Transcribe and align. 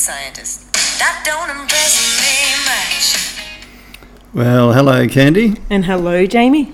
scientist. 0.00 0.72
That 0.98 1.22
don't 1.26 1.50
impress 1.50 2.00
me 2.22 2.54
much. 2.64 3.16
Well, 4.32 4.72
hello, 4.72 5.06
Candy. 5.06 5.56
And 5.68 5.84
hello, 5.84 6.24
Jamie. 6.26 6.72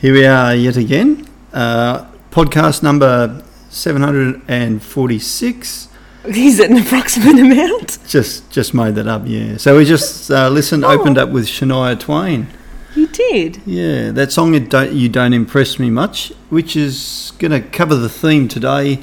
Here 0.00 0.12
we 0.12 0.26
are 0.26 0.54
yet 0.56 0.76
again. 0.76 1.28
Uh, 1.52 2.06
podcast 2.32 2.82
number 2.82 3.44
746. 3.70 5.88
Is 6.24 6.58
it 6.58 6.68
an 6.70 6.78
approximate 6.78 7.38
amount? 7.38 7.98
Just 8.08 8.50
just 8.50 8.74
made 8.74 8.96
that 8.96 9.06
up, 9.06 9.22
yeah. 9.24 9.56
So 9.56 9.76
we 9.78 9.84
just 9.84 10.28
uh, 10.30 10.48
listened, 10.48 10.84
Oh. 10.84 10.90
opened 10.90 11.16
up 11.16 11.28
with 11.30 11.46
Shania 11.46 11.96
Twain. 11.98 12.48
You 12.96 13.06
did. 13.06 13.60
Yeah, 13.66 14.10
that 14.10 14.32
song, 14.32 14.54
it 14.54 14.68
don't, 14.68 14.92
You 14.92 15.08
Don't 15.08 15.32
Impress 15.32 15.78
Me 15.78 15.90
Much, 15.90 16.32
which 16.50 16.74
is 16.74 17.32
going 17.38 17.52
to 17.52 17.60
cover 17.60 17.94
the 17.94 18.08
theme 18.08 18.48
today 18.48 18.98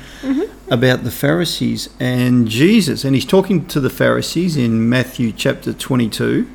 about 0.69 1.03
the 1.03 1.11
Pharisees 1.11 1.89
and 1.99 2.47
Jesus. 2.47 3.03
And 3.03 3.15
he's 3.15 3.25
talking 3.25 3.65
to 3.67 3.79
the 3.79 3.89
Pharisees 3.89 4.57
in 4.57 4.89
Matthew 4.89 5.31
chapter 5.31 5.73
22. 5.73 6.47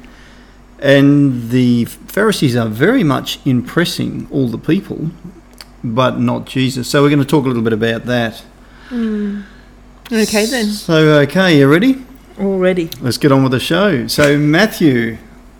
And 0.81 1.51
the 1.51 1.85
Pharisees 1.85 2.57
are 2.57 2.69
very 2.69 3.05
much 3.05 3.39
impressing 3.47 4.27
all 4.31 4.49
the 4.49 4.59
people, 4.59 5.11
but 5.85 6.19
not 6.19 6.47
Jesus. 6.47 6.89
So 6.89 7.03
we're 7.03 7.11
going 7.11 7.21
to 7.21 7.27
talk 7.27 7.45
a 7.45 7.49
little 7.49 7.63
bit 7.63 7.75
about 7.75 8.07
that. 8.07 8.39
Hmm. 8.89 9.43
Okay, 10.11 10.47
then. 10.47 10.65
So, 10.67 11.21
okay, 11.21 11.59
you 11.59 11.69
ready? 11.69 12.03
All 12.39 12.59
ready. 12.59 12.89
Let's 13.01 13.19
get 13.19 13.31
on 13.31 13.43
with 13.43 13.53
the 13.53 13.61
show. 13.61 14.07
So, 14.09 14.39
Matthew. 14.39 15.19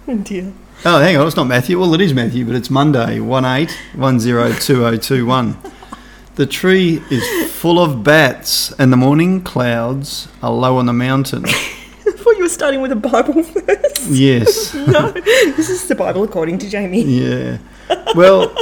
Oh, 0.09 0.17
dear. 0.17 0.55
Oh, 0.85 0.99
hang 0.99 1.17
on, 1.19 1.27
it's 1.27 1.37
not 1.37 1.47
Matthew. 1.47 1.79
Well, 1.79 1.93
it 1.95 2.01
is 2.01 2.15
Matthew, 2.15 2.47
but 2.47 2.55
it's 2.57 2.71
Monday, 2.71 3.19
18102021. 3.19 5.80
The 6.37 6.47
tree 6.47 7.03
is 7.11 7.53
full 7.53 7.83
of 7.83 8.05
bats, 8.05 8.73
and 8.79 8.93
the 8.93 8.97
morning 8.97 9.43
clouds 9.43 10.29
are 10.43 10.53
low 10.53 10.79
on 10.79 10.87
the 10.87 10.93
mountain. 10.93 11.45
I 11.47 12.13
thought 12.13 12.37
you 12.37 12.45
were 12.45 12.49
starting 12.49 12.81
with 12.81 12.93
a 12.93 12.97
Bible 12.97 13.43
verse. 13.43 14.09
Yes. 14.09 14.73
no, 14.75 15.11
this 15.11 15.69
is 15.69 15.89
the 15.89 15.95
Bible 15.95 16.23
according 16.23 16.59
to 16.59 16.71
Jamie. 16.71 17.03
Yeah. 17.03 17.59
Well, 18.15 18.55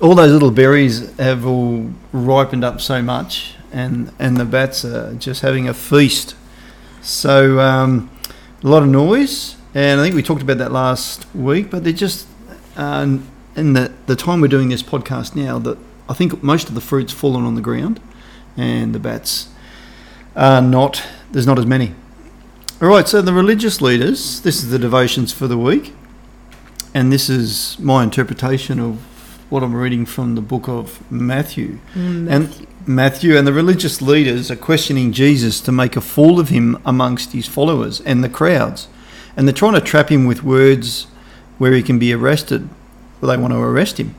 all 0.00 0.14
those 0.14 0.32
little 0.32 0.50
berries 0.50 1.14
have 1.16 1.46
all 1.46 1.90
ripened 2.12 2.64
up 2.64 2.80
so 2.80 3.02
much, 3.02 3.54
and, 3.72 4.12
and 4.18 4.38
the 4.38 4.46
bats 4.46 4.84
are 4.84 5.14
just 5.14 5.42
having 5.42 5.68
a 5.68 5.74
feast. 5.74 6.34
So, 7.02 7.60
um, 7.60 8.10
a 8.62 8.66
lot 8.66 8.82
of 8.82 8.88
noise, 8.88 9.56
and 9.74 10.00
I 10.00 10.04
think 10.04 10.14
we 10.14 10.22
talked 10.22 10.42
about 10.42 10.58
that 10.58 10.72
last 10.72 11.26
week, 11.34 11.70
but 11.70 11.84
they're 11.84 11.92
just, 11.92 12.26
uh, 12.76 13.18
in 13.54 13.74
the, 13.74 13.92
the 14.06 14.16
time 14.16 14.40
we're 14.40 14.48
doing 14.48 14.70
this 14.70 14.82
podcast 14.82 15.36
now, 15.36 15.58
that 15.58 15.78
I 16.10 16.12
think 16.12 16.42
most 16.42 16.68
of 16.68 16.74
the 16.74 16.80
fruit's 16.80 17.12
fallen 17.12 17.44
on 17.44 17.54
the 17.54 17.60
ground, 17.60 18.00
and 18.56 18.92
the 18.92 18.98
bats 18.98 19.48
are 20.34 20.60
not, 20.60 21.04
there's 21.30 21.46
not 21.46 21.56
as 21.56 21.66
many. 21.66 21.94
All 22.82 22.88
right, 22.88 23.06
so 23.06 23.22
the 23.22 23.32
religious 23.32 23.80
leaders, 23.80 24.40
this 24.40 24.56
is 24.56 24.70
the 24.70 24.78
devotions 24.78 25.32
for 25.32 25.46
the 25.46 25.56
week, 25.56 25.94
and 26.92 27.12
this 27.12 27.30
is 27.30 27.78
my 27.78 28.02
interpretation 28.02 28.80
of 28.80 28.96
what 29.50 29.62
I'm 29.62 29.74
reading 29.74 30.04
from 30.04 30.34
the 30.34 30.40
book 30.40 30.68
of 30.68 31.00
Matthew. 31.12 31.78
Mm, 31.94 32.28
and 32.28 32.66
Matthew 32.88 33.36
and 33.36 33.46
the 33.46 33.52
religious 33.52 34.02
leaders 34.02 34.50
are 34.50 34.56
questioning 34.56 35.12
Jesus 35.12 35.60
to 35.60 35.70
make 35.70 35.94
a 35.94 36.00
fool 36.00 36.40
of 36.40 36.48
him 36.48 36.80
amongst 36.84 37.32
his 37.32 37.46
followers 37.46 38.00
and 38.00 38.24
the 38.24 38.28
crowds. 38.28 38.88
And 39.36 39.46
they're 39.46 39.54
trying 39.54 39.74
to 39.74 39.80
trap 39.80 40.10
him 40.10 40.26
with 40.26 40.42
words 40.42 41.06
where 41.58 41.72
he 41.72 41.84
can 41.84 42.00
be 42.00 42.12
arrested. 42.12 42.68
Well, 43.20 43.30
they 43.30 43.40
want 43.40 43.52
to 43.52 43.60
arrest 43.60 43.98
him. 43.98 44.16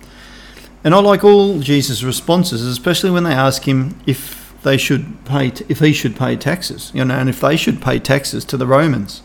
And 0.83 0.95
I 0.95 0.99
like 0.99 1.23
all 1.23 1.59
Jesus' 1.59 2.03
responses, 2.03 2.65
especially 2.65 3.11
when 3.11 3.23
they 3.23 3.33
ask 3.33 3.67
him 3.67 3.99
if 4.05 4.53
they 4.63 4.77
should 4.77 5.23
pay, 5.25 5.51
t- 5.51 5.65
if 5.69 5.79
he 5.79 5.93
should 5.93 6.15
pay 6.15 6.35
taxes, 6.35 6.91
you 6.93 7.05
know, 7.05 7.15
and 7.15 7.29
if 7.29 7.39
they 7.39 7.55
should 7.57 7.81
pay 7.81 7.99
taxes 7.99 8.45
to 8.45 8.57
the 8.57 8.67
Romans. 8.67 9.21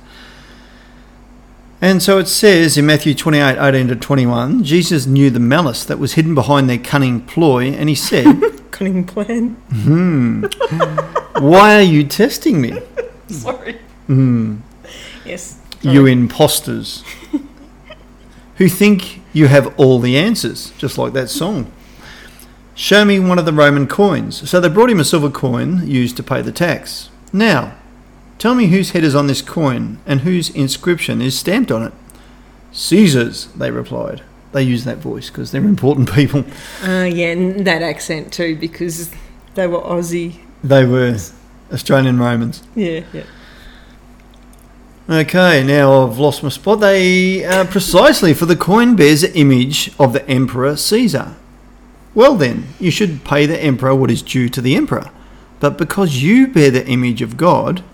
And 1.81 2.03
so 2.03 2.19
it 2.19 2.27
says 2.27 2.79
in 2.79 2.87
Matthew 2.87 3.15
28 3.15 3.59
18 3.59 3.89
to 3.89 3.97
21, 3.97 4.65
Jesus 4.65 5.07
knew 5.07 5.29
the 5.29 5.41
malice 5.41 5.85
that 5.85 5.99
was 5.99 6.15
hidden 6.15 6.35
behind 6.35 6.71
their 6.71 6.79
cunning 6.79 7.21
ploy, 7.21 7.67
and 7.67 7.89
he 7.89 7.95
said, 7.95 8.27
Cunning 8.71 9.05
plan. 9.05 9.51
Hmm. 9.71 10.45
Why 11.39 11.77
are 11.77 11.83
you 11.83 12.05
testing 12.05 12.61
me, 12.61 12.81
Sorry. 13.29 13.79
Hmm. 14.07 14.57
Yes. 15.25 15.59
you 15.83 16.07
imposters, 16.07 17.03
who 18.57 18.69
think 18.69 19.21
you 19.33 19.47
have 19.49 19.79
all 19.79 19.99
the 19.99 20.17
answers, 20.17 20.71
just 20.79 20.99
like 20.99 21.13
that 21.13 21.29
song? 21.29 21.71
Show 22.75 23.05
me 23.05 23.19
one 23.19 23.39
of 23.39 23.47
the 23.47 23.53
Roman 23.53 23.87
coins. 23.87 24.49
So 24.49 24.61
they 24.61 24.69
brought 24.69 24.91
him 24.91 25.01
a 25.01 25.05
silver 25.05 25.31
coin 25.31 25.87
used 25.87 26.17
to 26.19 26.23
pay 26.23 26.43
the 26.43 26.53
tax. 26.53 27.09
Now, 27.33 27.75
tell 28.39 28.55
me 28.55 28.67
whose 28.67 28.91
head 28.91 29.03
is 29.05 29.15
on 29.15 29.27
this 29.27 29.41
coin 29.41 29.99
and 30.07 30.21
whose 30.21 30.51
inscription 30.51 31.23
is 31.23 31.39
stamped 31.39 31.71
on 31.71 31.83
it. 31.83 31.93
Caesar's, 32.73 33.47
they 33.55 33.71
replied. 33.71 34.23
They 34.53 34.63
use 34.63 34.85
that 34.85 34.99
voice 34.99 35.31
because 35.31 35.53
they're 35.53 35.65
important 35.65 36.13
people. 36.15 36.45
Uh, 36.83 37.05
yeah, 37.05 37.33
and 37.33 37.67
that 37.67 37.83
accent 37.83 38.33
too, 38.33 38.57
because 38.57 39.11
they 39.55 39.67
were 39.67 39.81
Aussie. 39.81 40.41
They 40.63 40.85
were 40.85 41.17
Australian 41.73 42.19
Romans. 42.19 42.63
Yeah, 42.75 43.05
yeah. 43.13 43.25
Okay, 45.09 45.63
now 45.63 46.05
I've 46.05 46.19
lost 46.19 46.43
my 46.43 46.49
spot. 46.49 46.81
They 46.81 47.45
uh, 47.45 47.65
precisely 47.67 48.35
for 48.35 48.47
the 48.47 48.57
coin 48.57 48.97
bears 48.97 49.21
the 49.21 49.33
image 49.39 49.93
of 50.01 50.13
the 50.13 50.29
Emperor 50.29 50.77
Caesar. 50.77 51.37
Well, 52.13 52.35
then, 52.35 52.69
you 52.81 52.91
should 52.91 53.25
pay 53.25 53.47
the 53.47 53.63
Emperor 53.63 53.95
what 53.95 54.11
is 54.11 54.21
due 54.21 54.49
to 54.49 54.61
the 54.61 54.75
Emperor. 54.75 55.11
But 55.61 55.79
because 55.79 56.23
you 56.23 56.49
bear 56.49 56.73
the 56.73 56.87
image 56.89 57.23
of 57.23 57.37
God, 57.37 57.85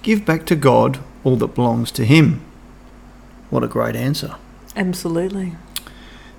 give 0.00 0.24
back 0.24 0.46
to 0.46 0.56
God 0.56 1.00
all 1.22 1.36
that 1.36 1.54
belongs 1.54 1.90
to 1.92 2.04
Him. 2.06 2.40
What 3.50 3.62
a 3.62 3.68
great 3.68 3.94
answer. 3.94 4.36
Absolutely. 4.74 5.56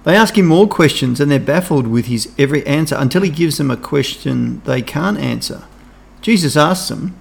They 0.05 0.15
ask 0.15 0.37
him 0.37 0.45
more 0.45 0.67
questions 0.67 1.19
and 1.19 1.31
they're 1.31 1.39
baffled 1.39 1.87
with 1.87 2.05
his 2.05 2.31
every 2.37 2.65
answer 2.67 2.95
until 2.97 3.23
he 3.23 3.29
gives 3.29 3.57
them 3.57 3.71
a 3.71 3.77
question 3.77 4.61
they 4.65 4.81
can't 4.81 5.17
answer. 5.17 5.63
Jesus 6.21 6.55
asks 6.55 6.89
them, 6.89 7.15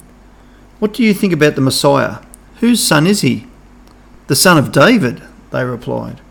What 0.81 0.93
do 0.93 1.03
you 1.03 1.15
think 1.15 1.33
about 1.33 1.55
the 1.55 1.61
Messiah? 1.61 2.19
Whose 2.65 2.83
son 2.83 3.07
is 3.07 3.21
he? 3.21 3.47
The 4.27 4.35
son 4.35 4.57
of 4.57 4.73
David, 4.73 5.23
they 5.51 5.65
replied. 5.65 6.23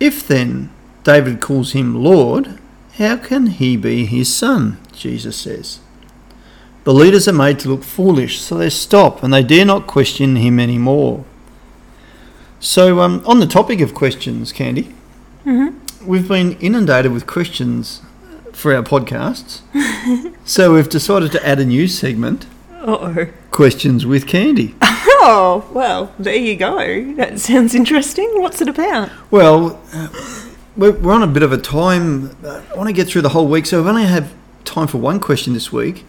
If 0.00 0.26
then 0.26 0.70
David 1.04 1.42
calls 1.42 1.72
him 1.72 2.02
Lord, 2.02 2.58
how 2.94 3.18
can 3.18 3.48
he 3.48 3.76
be 3.76 4.06
his 4.06 4.34
son? 4.34 4.78
Jesus 4.90 5.36
says. 5.36 5.80
The 6.84 6.94
leaders 6.94 7.28
are 7.28 7.34
made 7.34 7.58
to 7.58 7.68
look 7.68 7.84
foolish, 7.84 8.40
so 8.40 8.56
they 8.56 8.70
stop 8.70 9.22
and 9.22 9.30
they 9.34 9.42
dare 9.42 9.66
not 9.66 9.86
question 9.86 10.36
him 10.36 10.58
anymore. 10.58 11.26
So, 12.58 13.00
um, 13.00 13.22
on 13.26 13.38
the 13.38 13.46
topic 13.46 13.82
of 13.82 13.92
questions, 13.92 14.50
Candy, 14.50 14.94
we've 16.06 16.26
been 16.26 16.52
inundated 16.52 17.12
with 17.12 17.26
questions 17.26 18.00
for 18.54 18.74
our 18.74 18.82
podcasts. 18.82 19.60
so, 20.46 20.72
we've 20.72 20.88
decided 20.88 21.32
to 21.32 21.46
add 21.46 21.60
a 21.60 21.66
new 21.66 21.86
segment 21.86 22.46
Uh 22.80 22.86
oh. 22.86 23.28
Questions 23.50 24.06
with 24.06 24.26
Candy. 24.26 24.74
Oh, 25.20 25.68
well, 25.72 26.12
there 26.18 26.36
you 26.36 26.56
go. 26.56 27.14
That 27.14 27.40
sounds 27.40 27.74
interesting. 27.74 28.30
What's 28.40 28.60
it 28.60 28.68
about? 28.68 29.10
Well, 29.30 29.80
uh, 29.92 30.08
we're, 30.76 30.92
we're 30.92 31.12
on 31.12 31.22
a 31.22 31.26
bit 31.26 31.42
of 31.42 31.52
a 31.52 31.58
time. 31.58 32.36
Uh, 32.44 32.62
I 32.72 32.76
want 32.76 32.88
to 32.88 32.92
get 32.92 33.08
through 33.08 33.22
the 33.22 33.30
whole 33.30 33.48
week, 33.48 33.66
so 33.66 33.82
we 33.82 33.88
only 33.88 34.04
have 34.04 34.32
time 34.64 34.86
for 34.86 34.98
one 34.98 35.18
question 35.20 35.54
this 35.54 35.72
week. 35.72 36.04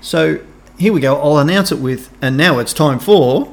So, 0.00 0.38
here 0.78 0.92
we 0.92 1.00
go. 1.00 1.20
I'll 1.20 1.38
announce 1.38 1.72
it 1.72 1.78
with, 1.78 2.10
and 2.22 2.36
now 2.36 2.58
it's 2.58 2.72
time 2.72 2.98
for 2.98 3.52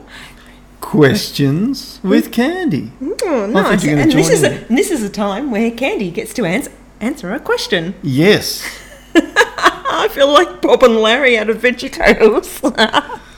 Questions 0.82 2.00
with 2.04 2.32
Candy. 2.32 2.92
Oh, 3.24 3.46
nice. 3.46 3.84
you 3.84 3.92
were 3.92 3.96
gonna 3.98 4.02
And 4.10 4.12
this 4.12 4.30
is, 4.30 4.44
in. 4.44 4.54
a, 4.54 4.66
this 4.76 4.92
is 4.92 5.04
a 5.04 5.10
time 5.10 5.52
where 5.52 5.70
Candy 5.72 6.10
gets 6.10 6.34
to 6.36 6.46
answer, 6.46 6.72
answer 7.00 7.32
a 7.34 7.40
question. 7.40 7.96
Yes. 8.02 8.64
I 9.16 10.08
feel 10.12 10.32
like 10.32 10.62
Bob 10.62 10.84
and 10.84 10.98
Larry 10.98 11.38
out 11.38 11.50
of 11.50 11.58
VeggieTales. 11.62 13.20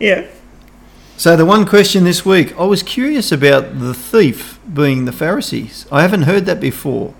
yeah. 0.00 0.26
So, 1.16 1.36
the 1.36 1.44
one 1.44 1.66
question 1.66 2.04
this 2.04 2.24
week 2.24 2.58
I 2.58 2.64
was 2.64 2.82
curious 2.82 3.30
about 3.30 3.78
the 3.78 3.92
thief 3.92 4.58
being 4.72 5.04
the 5.04 5.12
Pharisees. 5.12 5.86
I 5.92 6.02
haven't 6.02 6.22
heard 6.22 6.46
that 6.46 6.60
before. 6.60 7.14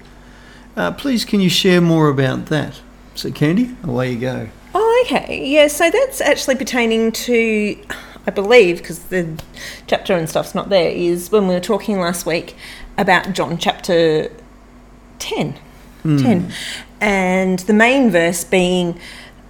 Uh, 0.76 0.92
please, 0.92 1.25
can 1.25 1.40
you 1.40 1.50
share 1.50 1.81
more 1.81 2.08
about 2.08 2.46
that? 2.46 2.81
So, 3.14 3.31
Candy, 3.31 3.76
away 3.82 4.12
you 4.12 4.20
go. 4.20 4.48
Oh, 4.75 5.04
okay. 5.04 5.44
Yeah, 5.44 5.66
so 5.66 5.90
that's 5.90 6.20
actually 6.20 6.56
pertaining 6.56 7.12
to, 7.12 7.76
I 7.90 7.94
I 8.26 8.31
believe, 8.31 8.78
because 8.78 9.00
the 9.04 9.42
chapter 9.87 10.14
and 10.14 10.28
stuff's 10.28 10.54
not 10.54 10.69
there, 10.69 10.90
is 10.90 11.32
when 11.32 11.48
we 11.48 11.54
were 11.54 11.60
talking 11.60 11.98
last 11.98 12.25
week 12.25 12.54
about 12.96 13.32
John 13.32 13.58
chapter 13.58 14.31
10. 15.19 15.58
10. 16.02 16.52
And 17.00 17.58
the 17.60 17.72
main 17.72 18.10
verse 18.10 18.44
being 18.44 19.00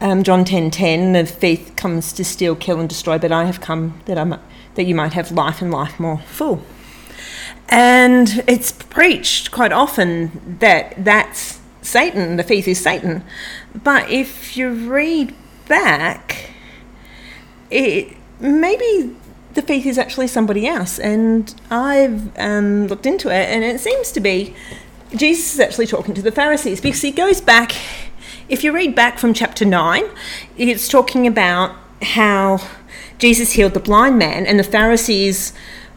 um, 0.01 0.23
John 0.23 0.45
10 0.45 0.71
10, 0.71 1.13
the 1.13 1.27
thief 1.27 1.75
comes 1.77 2.13
to 2.15 2.25
steal, 2.25 2.57
kill, 2.57 2.81
and 2.81 2.89
destroy, 2.89 3.19
but 3.19 3.33
I 3.33 3.45
have 3.45 3.61
come 3.61 4.01
that, 4.07 4.19
I 4.19 4.25
might, 4.25 4.41
that 4.75 4.85
you 4.85 4.95
might 4.95 5.13
have 5.13 5.31
life 5.33 5.61
and 5.61 5.71
life 5.71 6.01
more 6.01 6.19
full. 6.19 6.63
And 7.69 8.43
it's 8.47 8.73
preached 8.73 9.51
quite 9.51 9.73
often 9.73 10.59
that 10.61 11.05
that's 11.05 11.61
Satan, 11.83 12.37
the 12.37 12.43
thief 12.43 12.67
is 12.67 12.81
Satan. 12.81 13.25
But 13.75 14.11
if 14.11 14.57
you 14.57 14.71
read 14.71 15.35
back, 15.69 16.51
it 17.71 18.17
maybe 18.41 19.15
the 19.55 19.63
thief 19.63 19.87
is 19.87 19.99
actually 19.99 20.27
somebody 20.27 20.67
else. 20.67 20.99
And 20.99 21.55
I've 21.71 22.37
um, 22.39 22.87
looked 22.87 23.07
into 23.07 23.29
it, 23.29 23.49
and 23.49 23.63
it 23.63 23.81
seems 23.81 24.13
to 24.13 24.21
be 24.21 24.55
Jesus 25.15 25.55
is 25.55 25.61
actually 25.61 25.87
talking 25.87 26.15
to 26.15 26.23
the 26.23 26.33
Pharisees 26.33 26.81
because 26.81 27.03
he 27.03 27.11
goes 27.11 27.41
back. 27.41 27.73
If 28.51 28.65
you 28.65 28.73
read 28.73 28.97
back 28.97 29.21
from 29.21 29.33
chapter 29.33 29.65
9, 29.65 30.03
it's 30.59 30.89
talking 30.89 31.25
about 31.25 31.77
how 32.03 32.59
Jesus 33.17 33.53
healed 33.53 33.75
the 33.75 33.81
blind 33.81 34.19
man, 34.19 34.45
and 34.45 34.59
the 34.59 34.65
Pharisees 34.65 35.53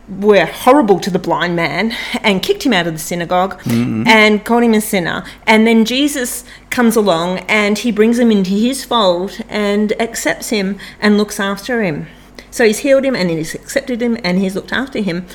were 0.08 0.46
horrible 0.46 1.00
to 1.00 1.10
the 1.10 1.18
blind 1.18 1.56
man 1.56 1.94
and 2.22 2.44
kicked 2.44 2.64
him 2.64 2.72
out 2.72 2.86
of 2.86 2.94
the 2.94 3.00
synagogue 3.00 3.60
and 4.08 4.46
called 4.46 4.62
him 4.62 4.76
a 4.76 4.82
sinner. 4.82 5.24
And 5.48 5.66
then 5.66 5.84
Jesus 5.84 6.44
comes 6.70 6.96
along 6.96 7.40
and 7.50 7.80
he 7.80 7.92
brings 7.92 8.20
him 8.20 8.30
into 8.30 8.52
his 8.52 8.86
fold 8.86 9.40
and 9.50 10.00
accepts 10.00 10.50
him 10.50 10.78
and 11.02 11.18
looks 11.18 11.40
after 11.40 11.82
him. 11.82 12.06
So 12.52 12.66
he's 12.66 12.80
healed 12.80 13.04
him 13.04 13.16
and 13.16 13.32
he's 13.32 13.56
accepted 13.56 14.00
him 14.00 14.16
and 14.24 14.38
he's 14.38 14.54
looked 14.54 14.74
after 14.74 15.00
him. 15.00 15.26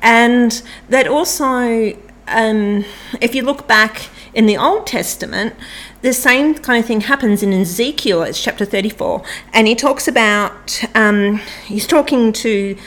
And 0.00 0.62
that 0.90 1.08
also, 1.08 1.98
um, 2.28 2.84
if 3.20 3.34
you 3.34 3.42
look 3.42 3.66
back 3.66 4.10
in 4.38 4.46
the 4.46 4.56
Old 4.56 4.86
Testament, 4.86 5.52
the 6.02 6.12
same 6.12 6.54
kind 6.54 6.78
of 6.78 6.86
thing 6.86 7.00
happens 7.00 7.42
in 7.42 7.52
Ezekiel, 7.52 8.22
it's 8.22 8.40
chapter 8.40 8.64
34. 8.64 9.20
And 9.52 9.66
he 9.66 9.74
talks 9.74 10.06
about, 10.06 10.80
um, 10.94 11.38
he's 11.66 11.88
talking 11.88 12.32
to 12.34 12.78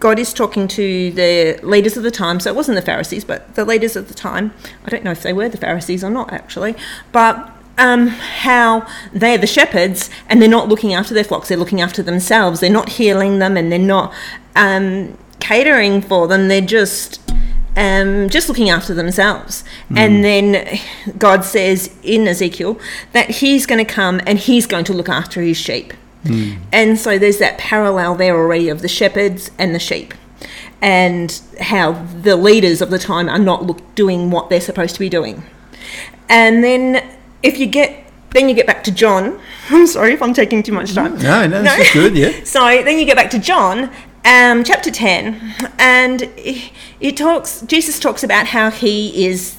God 0.00 0.18
is 0.18 0.32
talking 0.32 0.66
to 0.68 1.10
the 1.10 1.58
leaders 1.62 1.96
of 1.96 2.04
the 2.04 2.12
time. 2.12 2.38
So 2.38 2.48
it 2.48 2.56
wasn't 2.56 2.76
the 2.76 2.82
Pharisees, 2.82 3.24
but 3.24 3.56
the 3.56 3.64
leaders 3.64 3.96
of 3.96 4.06
the 4.06 4.14
time. 4.14 4.54
I 4.86 4.88
don't 4.88 5.04
know 5.04 5.10
if 5.10 5.22
they 5.22 5.32
were 5.32 5.48
the 5.48 5.58
Pharisees 5.58 6.04
or 6.04 6.10
not, 6.10 6.32
actually. 6.32 6.76
But 7.10 7.50
um, 7.76 8.06
how 8.06 8.86
they're 9.12 9.36
the 9.36 9.48
shepherds 9.48 10.08
and 10.28 10.40
they're 10.40 10.48
not 10.48 10.68
looking 10.68 10.94
after 10.94 11.12
their 11.12 11.24
flocks, 11.24 11.48
they're 11.48 11.58
looking 11.58 11.80
after 11.80 12.04
themselves. 12.04 12.60
They're 12.60 12.70
not 12.70 12.90
healing 12.90 13.40
them 13.40 13.56
and 13.56 13.70
they're 13.70 13.78
not 13.80 14.14
um, 14.54 15.18
catering 15.40 16.00
for 16.02 16.28
them. 16.28 16.46
They're 16.46 16.60
just. 16.60 17.20
Um, 17.76 18.28
just 18.28 18.48
looking 18.48 18.70
after 18.70 18.94
themselves. 18.94 19.64
And 19.96 20.22
then 20.24 20.78
God 21.18 21.44
says 21.44 21.92
in 22.04 22.28
Ezekiel 22.28 22.78
that 23.12 23.30
He's 23.30 23.66
going 23.66 23.84
to 23.84 23.92
come 23.92 24.20
and 24.26 24.38
He's 24.38 24.66
going 24.66 24.84
to 24.84 24.92
look 24.92 25.08
after 25.08 25.42
His 25.42 25.56
sheep. 25.56 25.92
And 26.72 26.98
so 26.98 27.18
there's 27.18 27.38
that 27.38 27.58
parallel 27.58 28.14
there 28.14 28.36
already 28.36 28.68
of 28.68 28.80
the 28.80 28.88
shepherds 28.88 29.50
and 29.58 29.74
the 29.74 29.78
sheep, 29.78 30.14
and 30.80 31.40
how 31.60 31.92
the 31.92 32.36
leaders 32.36 32.80
of 32.80 32.90
the 32.90 32.98
time 32.98 33.28
are 33.28 33.38
not 33.38 33.64
look, 33.64 33.94
doing 33.94 34.30
what 34.30 34.48
they're 34.48 34.60
supposed 34.60 34.94
to 34.94 35.00
be 35.00 35.08
doing. 35.08 35.42
And 36.28 36.64
then 36.64 37.16
if 37.42 37.58
you 37.58 37.66
get, 37.66 38.10
then 38.30 38.48
you 38.48 38.54
get 38.54 38.66
back 38.66 38.82
to 38.84 38.90
John. 38.90 39.38
I'm 39.68 39.86
sorry 39.86 40.12
if 40.12 40.22
I'm 40.22 40.32
taking 40.34 40.62
too 40.62 40.72
much 40.72 40.94
time. 40.94 41.18
No, 41.18 41.46
no, 41.46 41.62
this 41.62 41.88
is 41.88 41.92
good, 42.00 42.16
yeah. 42.16 42.32
So 42.44 42.60
then 42.82 42.98
you 42.98 43.04
get 43.04 43.16
back 43.16 43.30
to 43.30 43.38
John, 43.38 43.90
um, 44.24 44.64
chapter 44.64 44.90
10, 44.90 45.54
and 45.78 46.22
it, 47.00 47.16
talks, 47.16 47.60
Jesus 47.62 47.98
talks 48.00 48.22
about 48.24 48.46
how 48.48 48.70
he 48.70 49.26
is 49.26 49.56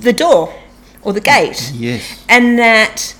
the 0.00 0.12
door 0.12 0.54
or 1.02 1.12
the 1.12 1.20
gate 1.20 1.70
Yes. 1.74 2.24
and 2.28 2.58
that 2.58 3.14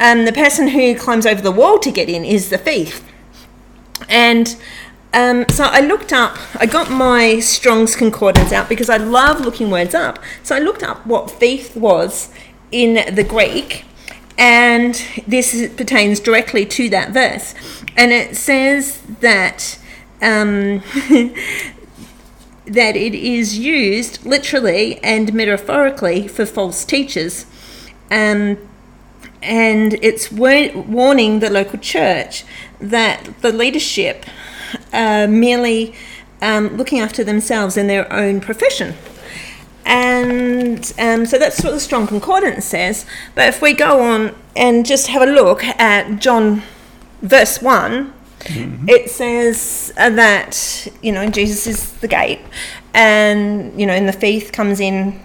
um, 0.00 0.24
the 0.24 0.32
person 0.32 0.68
who 0.68 0.94
climbs 0.96 1.26
over 1.26 1.40
the 1.42 1.52
wall 1.52 1.78
to 1.80 1.90
get 1.90 2.08
in 2.08 2.24
is 2.24 2.48
the 2.50 2.58
thief. 2.58 3.04
And 4.08 4.56
um, 5.12 5.44
so 5.50 5.64
I 5.64 5.80
looked 5.80 6.12
up, 6.12 6.38
I 6.54 6.66
got 6.66 6.90
my 6.90 7.38
Strong's 7.40 7.94
Concordance 7.94 8.52
out 8.52 8.68
because 8.68 8.88
I 8.88 8.96
love 8.96 9.40
looking 9.40 9.70
words 9.70 9.94
up. 9.94 10.18
So 10.42 10.56
I 10.56 10.58
looked 10.58 10.82
up 10.82 11.04
what 11.06 11.30
thief 11.30 11.76
was 11.76 12.32
in 12.72 13.14
the 13.14 13.24
Greek, 13.24 13.84
and 14.38 14.94
this 15.26 15.52
is- 15.52 15.70
pertains 15.74 16.18
directly 16.20 16.64
to 16.64 16.88
that 16.90 17.10
verse. 17.10 17.54
And 17.96 18.10
it 18.10 18.36
says 18.36 19.00
that. 19.20 19.76
Um, 20.22 20.82
that 22.66 22.94
it 22.94 23.14
is 23.14 23.58
used 23.58 24.24
literally 24.24 24.98
and 25.02 25.34
metaphorically 25.34 26.28
for 26.28 26.46
false 26.46 26.84
teachers. 26.84 27.46
Um, 28.10 28.58
and 29.42 29.94
it's 30.02 30.30
wa- 30.30 30.70
warning 30.74 31.40
the 31.40 31.50
local 31.50 31.78
church 31.78 32.44
that 32.80 33.40
the 33.40 33.52
leadership 33.52 34.24
are 34.92 35.26
merely 35.26 35.94
um, 36.40 36.76
looking 36.76 37.00
after 37.00 37.24
themselves 37.24 37.76
and 37.76 37.90
their 37.90 38.10
own 38.12 38.40
profession. 38.40 38.94
And 39.84 40.92
um, 40.98 41.26
so 41.26 41.38
that's 41.38 41.64
what 41.64 41.72
the 41.72 41.80
Strong 41.80 42.06
Concordance 42.06 42.64
says. 42.64 43.06
But 43.34 43.48
if 43.48 43.60
we 43.60 43.72
go 43.72 44.00
on 44.00 44.36
and 44.54 44.86
just 44.86 45.08
have 45.08 45.22
a 45.22 45.32
look 45.32 45.64
at 45.64 46.20
John 46.20 46.62
verse 47.22 47.60
1, 47.60 48.12
it 48.46 49.10
says 49.10 49.92
that, 49.96 50.88
you 51.02 51.12
know, 51.12 51.28
Jesus 51.28 51.66
is 51.66 51.92
the 51.94 52.08
gate 52.08 52.40
and, 52.94 53.78
you 53.78 53.86
know, 53.86 53.92
and 53.92 54.08
the 54.08 54.12
thief 54.12 54.50
comes 54.52 54.80
in 54.80 55.20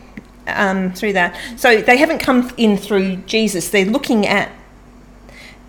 um, 0.48 0.94
through 0.94 1.14
that. 1.14 1.38
So 1.56 1.82
they 1.82 1.98
haven't 1.98 2.20
come 2.20 2.52
in 2.58 2.78
through 2.78 3.18
Jesus. 3.18 3.70
They're 3.70 3.86
looking 3.86 4.28
at 4.28 4.52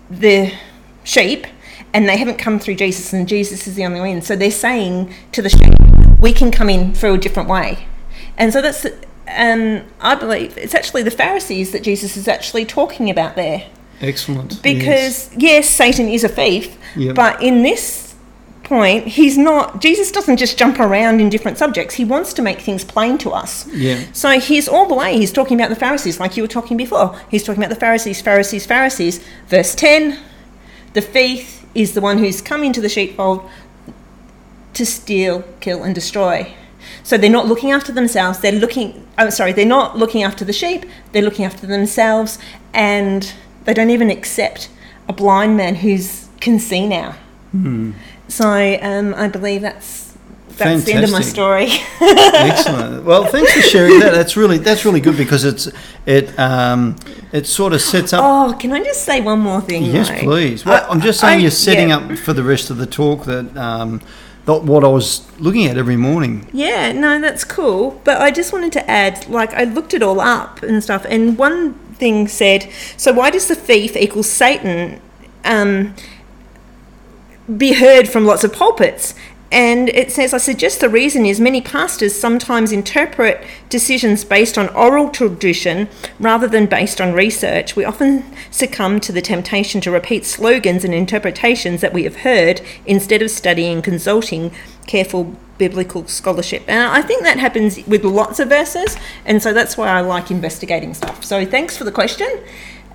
the 0.09 0.53
sheep 1.03 1.47
and 1.93 2.07
they 2.07 2.17
haven't 2.17 2.37
come 2.37 2.59
through 2.59 2.75
Jesus 2.75 3.13
and 3.13 3.27
Jesus 3.27 3.67
is 3.67 3.75
the 3.75 3.85
only 3.85 4.01
way 4.01 4.11
in. 4.11 4.21
So 4.21 4.35
they're 4.35 4.51
saying 4.51 5.13
to 5.31 5.41
the 5.41 5.49
sheep, 5.49 5.73
we 6.19 6.33
can 6.33 6.51
come 6.51 6.69
in 6.69 6.93
through 6.93 7.15
a 7.15 7.17
different 7.17 7.49
way. 7.49 7.87
And 8.37 8.53
so 8.53 8.61
that's, 8.61 8.85
um, 9.27 9.83
I 9.99 10.15
believe, 10.15 10.57
it's 10.57 10.75
actually 10.75 11.03
the 11.03 11.11
Pharisees 11.11 11.71
that 11.71 11.83
Jesus 11.83 12.17
is 12.17 12.27
actually 12.27 12.65
talking 12.65 13.09
about 13.09 13.35
there. 13.35 13.67
Excellent. 14.01 14.61
Because, 14.61 15.29
yes, 15.37 15.67
Satan 15.69 16.07
is 16.07 16.23
a 16.23 16.29
thief, 16.29 16.77
Yep. 16.95 17.15
but 17.15 17.41
in 17.41 17.63
this 17.63 18.15
point, 18.63 19.07
he's 19.07 19.37
not, 19.37 19.81
Jesus 19.81 20.11
doesn't 20.11 20.37
just 20.37 20.57
jump 20.57 20.79
around 20.79 21.21
in 21.21 21.29
different 21.29 21.57
subjects. 21.57 21.95
He 21.95 22.05
wants 22.05 22.33
to 22.33 22.41
make 22.41 22.59
things 22.59 22.83
plain 22.83 23.17
to 23.19 23.31
us. 23.31 23.65
Yeah. 23.73 24.03
So 24.13 24.39
he's 24.39 24.67
all 24.67 24.87
the 24.87 24.93
way, 24.95 25.17
he's 25.17 25.31
talking 25.31 25.59
about 25.59 25.69
the 25.69 25.75
Pharisees, 25.75 26.19
like 26.19 26.35
you 26.37 26.43
were 26.43 26.47
talking 26.49 26.77
before. 26.77 27.17
He's 27.31 27.43
talking 27.43 27.63
about 27.63 27.73
the 27.73 27.79
Pharisees, 27.79 28.21
Pharisees, 28.21 28.65
Pharisees. 28.65 29.19
Verse 29.47 29.73
10 29.73 30.19
the 30.93 31.01
thief 31.01 31.63
is 31.75 31.93
the 31.93 32.01
one 32.01 32.17
who's 32.17 32.41
come 32.41 32.63
into 32.63 32.81
the 32.81 32.89
sheepfold 32.89 33.47
to 34.73 34.85
steal, 34.85 35.43
kill, 35.59 35.83
and 35.83 35.93
destroy. 35.93 36.51
So 37.03 37.17
they're 37.17 37.29
not 37.29 37.47
looking 37.47 37.71
after 37.71 37.91
themselves, 37.91 38.39
they're 38.39 38.51
looking, 38.51 39.05
oh, 39.17 39.29
sorry, 39.29 39.51
they're 39.51 39.65
not 39.65 39.97
looking 39.97 40.23
after 40.23 40.43
the 40.43 40.53
sheep, 40.53 40.85
they're 41.11 41.21
looking 41.21 41.45
after 41.45 41.67
themselves, 41.67 42.39
and 42.73 43.31
they 43.67 43.73
don't 43.73 43.89
even 43.89 44.09
accept 44.09 44.69
a 45.09 45.13
blind 45.13 45.57
man 45.57 45.75
who's 45.75 46.29
can 46.39 46.57
see 46.57 46.87
now. 46.87 47.15
So 48.29 48.79
um, 48.81 49.13
I 49.15 49.27
believe 49.27 49.61
that's 49.61 50.15
that's 50.57 50.85
the 50.85 50.93
end 50.93 51.03
of 51.03 51.11
my 51.11 51.21
story. 51.21 51.67
Excellent. 52.01 53.03
Well, 53.03 53.25
thanks 53.25 53.53
for 53.53 53.61
sharing 53.61 53.99
that. 53.99 54.13
That's 54.13 54.37
really 54.37 54.57
that's 54.57 54.85
really 54.85 55.01
good 55.01 55.17
because 55.17 55.43
it's 55.43 55.67
it 56.05 56.37
um 56.39 56.95
it 57.33 57.45
sort 57.45 57.73
of 57.73 57.81
sets 57.81 58.13
up. 58.13 58.21
oh, 58.23 58.57
can 58.57 58.71
I 58.71 58.81
just 58.83 59.03
say 59.03 59.19
one 59.21 59.39
more 59.39 59.59
thing? 59.61 59.83
yes, 59.83 60.09
though? 60.09 60.19
please. 60.19 60.65
Well, 60.65 60.85
I- 60.85 60.87
I'm 60.89 61.01
just 61.01 61.19
saying 61.19 61.39
I- 61.39 61.41
you're 61.41 61.51
setting 61.51 61.89
yeah. 61.89 61.97
up 61.97 62.17
for 62.17 62.31
the 62.33 62.43
rest 62.43 62.69
of 62.69 62.77
the 62.77 62.87
talk 62.87 63.25
that 63.25 63.55
um 63.57 64.01
that 64.45 64.63
what 64.63 64.85
I 64.85 64.87
was 64.87 65.29
looking 65.39 65.65
at 65.65 65.77
every 65.77 65.97
morning. 65.97 66.47
Yeah, 66.53 66.93
no, 66.93 67.19
that's 67.19 67.43
cool. 67.43 68.01
But 68.05 68.21
I 68.21 68.31
just 68.31 68.53
wanted 68.53 68.71
to 68.73 68.89
add, 68.89 69.27
like, 69.27 69.53
I 69.53 69.65
looked 69.65 69.93
it 69.93 70.01
all 70.01 70.21
up 70.21 70.63
and 70.63 70.81
stuff, 70.81 71.05
and 71.09 71.37
one 71.37 71.77
thing 71.97 72.27
said, 72.27 72.69
so 72.95 73.11
why 73.11 73.29
does 73.29 73.47
the 73.47 73.55
thief 73.55 73.95
equal 73.95 74.23
Satan 74.23 75.01
um, 75.43 75.95
be 77.57 77.73
heard 77.73 78.07
from 78.07 78.25
lots 78.25 78.43
of 78.43 78.53
pulpits? 78.53 79.13
And 79.49 79.87
it 79.89 80.11
says, 80.11 80.33
I 80.33 80.39
suggest 80.39 80.81
the 80.81 80.89
reason 80.89 81.25
is 81.25 81.39
many 81.39 81.61
pastors 81.61 82.13
sometimes 82.13 82.73
interpret 82.73 83.41
decisions 83.69 84.25
based 84.25 84.57
on 84.57 84.67
oral 84.69 85.09
tradition 85.09 85.87
rather 86.19 86.49
than 86.49 86.65
based 86.65 86.99
on 86.99 87.13
research. 87.13 87.73
We 87.73 87.85
often 87.85 88.25
succumb 88.51 88.99
to 89.01 89.13
the 89.13 89.21
temptation 89.21 89.79
to 89.81 89.91
repeat 89.91 90.25
slogans 90.25 90.83
and 90.83 90.93
interpretations 90.93 91.79
that 91.79 91.93
we 91.93 92.03
have 92.03 92.17
heard 92.17 92.61
instead 92.85 93.21
of 93.21 93.31
studying 93.31 93.81
consulting 93.81 94.51
careful 94.85 95.37
biblical 95.57 96.07
scholarship. 96.07 96.63
And 96.67 96.83
I 96.83 97.01
think 97.01 97.23
that 97.23 97.37
happens 97.37 97.85
with 97.87 98.03
lots 98.03 98.39
of 98.39 98.49
verses, 98.49 98.97
and 99.25 99.41
so 99.41 99.53
that's 99.53 99.77
why 99.77 99.89
I 99.89 100.01
like 100.01 100.31
investigating 100.31 100.93
stuff. 100.93 101.23
So 101.23 101.45
thanks 101.45 101.77
for 101.77 101.83
the 101.83 101.91
question. 101.91 102.27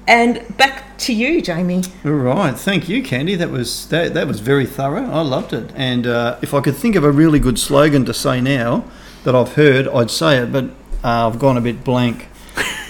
And 0.07 0.45
back 0.57 0.99
to 0.99 1.15
you, 1.15 1.41
Jamie. 1.41 1.83
All 2.05 2.11
right, 2.11 2.57
thank 2.57 2.89
you, 2.89 3.03
Candy. 3.03 3.37
That 3.37 3.51
was 3.51 3.87
that, 3.89 4.15
that 4.15 4.27
was 4.27 4.41
very 4.41 4.67
thorough. 4.67 5.09
I 5.09 5.21
loved 5.23 5.53
it. 5.53 5.71
And 5.77 6.07
uh, 6.07 6.39
if 6.43 6.55
I 6.55 6.61
could 6.61 6.77
think 6.77 6.97
of 6.97 7.05
a 7.05 7.13
really 7.13 7.39
good 7.39 7.59
slogan 7.59 8.05
to 8.07 8.15
say 8.15 8.41
now 8.41 8.85
that 9.23 9.37
I've 9.37 9.55
heard, 9.55 9.87
I'd 9.89 10.11
say 10.11 10.39
it. 10.39 10.53
But 10.53 10.65
uh, 11.05 11.29
I've 11.29 11.39
gone 11.39 11.57
a 11.57 11.61
bit 11.61 11.85
blank. 11.85 12.27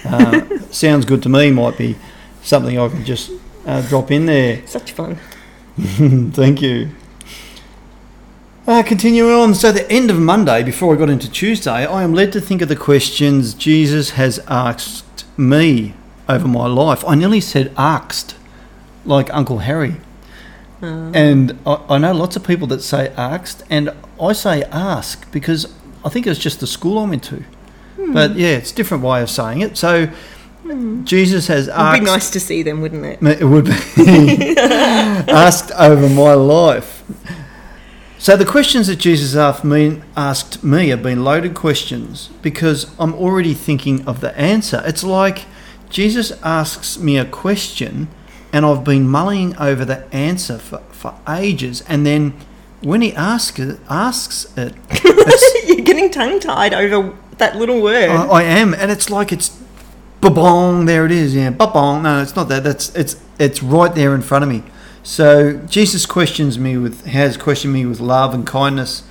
Uh, 0.04 0.58
sounds 0.70 1.04
good 1.04 1.22
to 1.24 1.28
me. 1.28 1.50
Might 1.50 1.76
be 1.76 1.96
something 2.42 2.78
I 2.78 2.88
could 2.88 3.04
just 3.04 3.30
uh, 3.66 3.86
drop 3.88 4.10
in 4.10 4.24
there. 4.24 4.66
Such 4.66 4.92
fun. 4.92 5.18
Thank 5.76 6.62
you. 6.62 6.90
Uh, 8.64 8.80
continuing 8.80 9.32
on, 9.34 9.54
so 9.56 9.72
the 9.72 9.90
end 9.90 10.08
of 10.08 10.20
Monday, 10.20 10.62
before 10.62 10.94
I 10.94 10.96
got 10.96 11.10
into 11.10 11.28
Tuesday, 11.28 11.84
I 11.84 12.04
am 12.04 12.14
led 12.14 12.32
to 12.32 12.40
think 12.40 12.62
of 12.62 12.68
the 12.68 12.76
questions 12.76 13.54
Jesus 13.54 14.10
has 14.10 14.38
asked 14.46 15.24
me 15.36 15.94
over 16.28 16.46
my 16.46 16.68
life. 16.68 17.04
I 17.04 17.16
nearly 17.16 17.40
said 17.40 17.72
asked, 17.76 18.36
like 19.04 19.34
Uncle 19.34 19.58
Harry. 19.58 19.96
And 20.80 21.58
I, 21.66 21.80
I 21.88 21.98
know 21.98 22.12
lots 22.12 22.36
of 22.36 22.44
people 22.44 22.68
that 22.68 22.82
say 22.82 23.08
asked, 23.16 23.64
and 23.68 23.90
I 24.20 24.32
say 24.32 24.62
ask 24.64 25.30
because 25.32 25.72
I 26.04 26.08
think 26.08 26.28
it's 26.28 26.38
just 26.38 26.60
the 26.60 26.66
school 26.68 27.00
I 27.00 27.08
went 27.08 27.24
to. 27.24 27.42
But 28.12 28.36
yeah, 28.36 28.50
it's 28.50 28.70
a 28.70 28.74
different 28.76 29.02
way 29.02 29.22
of 29.22 29.30
saying 29.30 29.60
it. 29.60 29.76
So 29.76 30.08
Jesus 31.02 31.48
has 31.48 31.66
It'd 31.66 31.92
be 31.92 32.00
nice 32.00 32.30
to 32.30 32.38
see 32.38 32.62
them, 32.62 32.80
wouldn't 32.80 33.04
it? 33.04 33.40
It 33.40 33.44
would 33.44 33.64
be 33.64 33.72
asked 34.58 35.72
over 35.72 36.08
my 36.08 36.34
life. 36.34 37.02
So 38.22 38.36
the 38.36 38.44
questions 38.44 38.86
that 38.86 39.00
Jesus 39.00 39.34
asked 39.34 39.64
me, 39.64 40.00
asked 40.16 40.62
me 40.62 40.90
have 40.90 41.02
been 41.02 41.24
loaded 41.24 41.54
questions 41.54 42.28
because 42.40 42.88
I'm 42.96 43.14
already 43.14 43.52
thinking 43.52 44.06
of 44.06 44.20
the 44.20 44.32
answer. 44.38 44.80
It's 44.86 45.02
like 45.02 45.46
Jesus 45.90 46.30
asks 46.40 47.00
me 47.00 47.18
a 47.18 47.24
question 47.24 48.06
and 48.52 48.64
I've 48.64 48.84
been 48.84 49.08
mulling 49.08 49.56
over 49.56 49.84
the 49.84 50.04
answer 50.14 50.58
for, 50.58 50.78
for 50.92 51.16
ages 51.28 51.82
and 51.88 52.06
then 52.06 52.34
when 52.80 53.00
he 53.00 53.12
asks 53.12 53.58
it, 53.58 53.80
asks 53.90 54.56
it, 54.56 54.76
You're 55.66 55.84
getting 55.84 56.08
tongue 56.08 56.38
tied 56.38 56.74
over 56.74 57.18
that 57.38 57.56
little 57.56 57.82
word. 57.82 58.08
I, 58.08 58.24
I 58.26 58.42
am, 58.44 58.72
and 58.72 58.92
it's 58.92 59.10
like 59.10 59.32
it's 59.32 59.60
ba-bong, 60.20 60.84
there 60.84 61.04
it 61.04 61.10
is, 61.10 61.34
yeah, 61.34 61.50
ba-bong. 61.50 62.04
No, 62.04 62.22
it's 62.22 62.36
not 62.36 62.48
that. 62.50 62.62
That's 62.62 62.94
it's 62.94 63.20
it's 63.40 63.64
right 63.64 63.92
there 63.92 64.14
in 64.14 64.22
front 64.22 64.44
of 64.44 64.48
me. 64.48 64.62
So 65.02 65.54
Jesus 65.66 66.06
questions 66.06 66.58
me 66.58 66.76
with 66.76 67.06
has 67.06 67.36
questioned 67.36 67.72
me 67.72 67.86
with 67.86 68.00
love 68.00 68.34
and 68.34 68.46
kindness, 68.46 69.02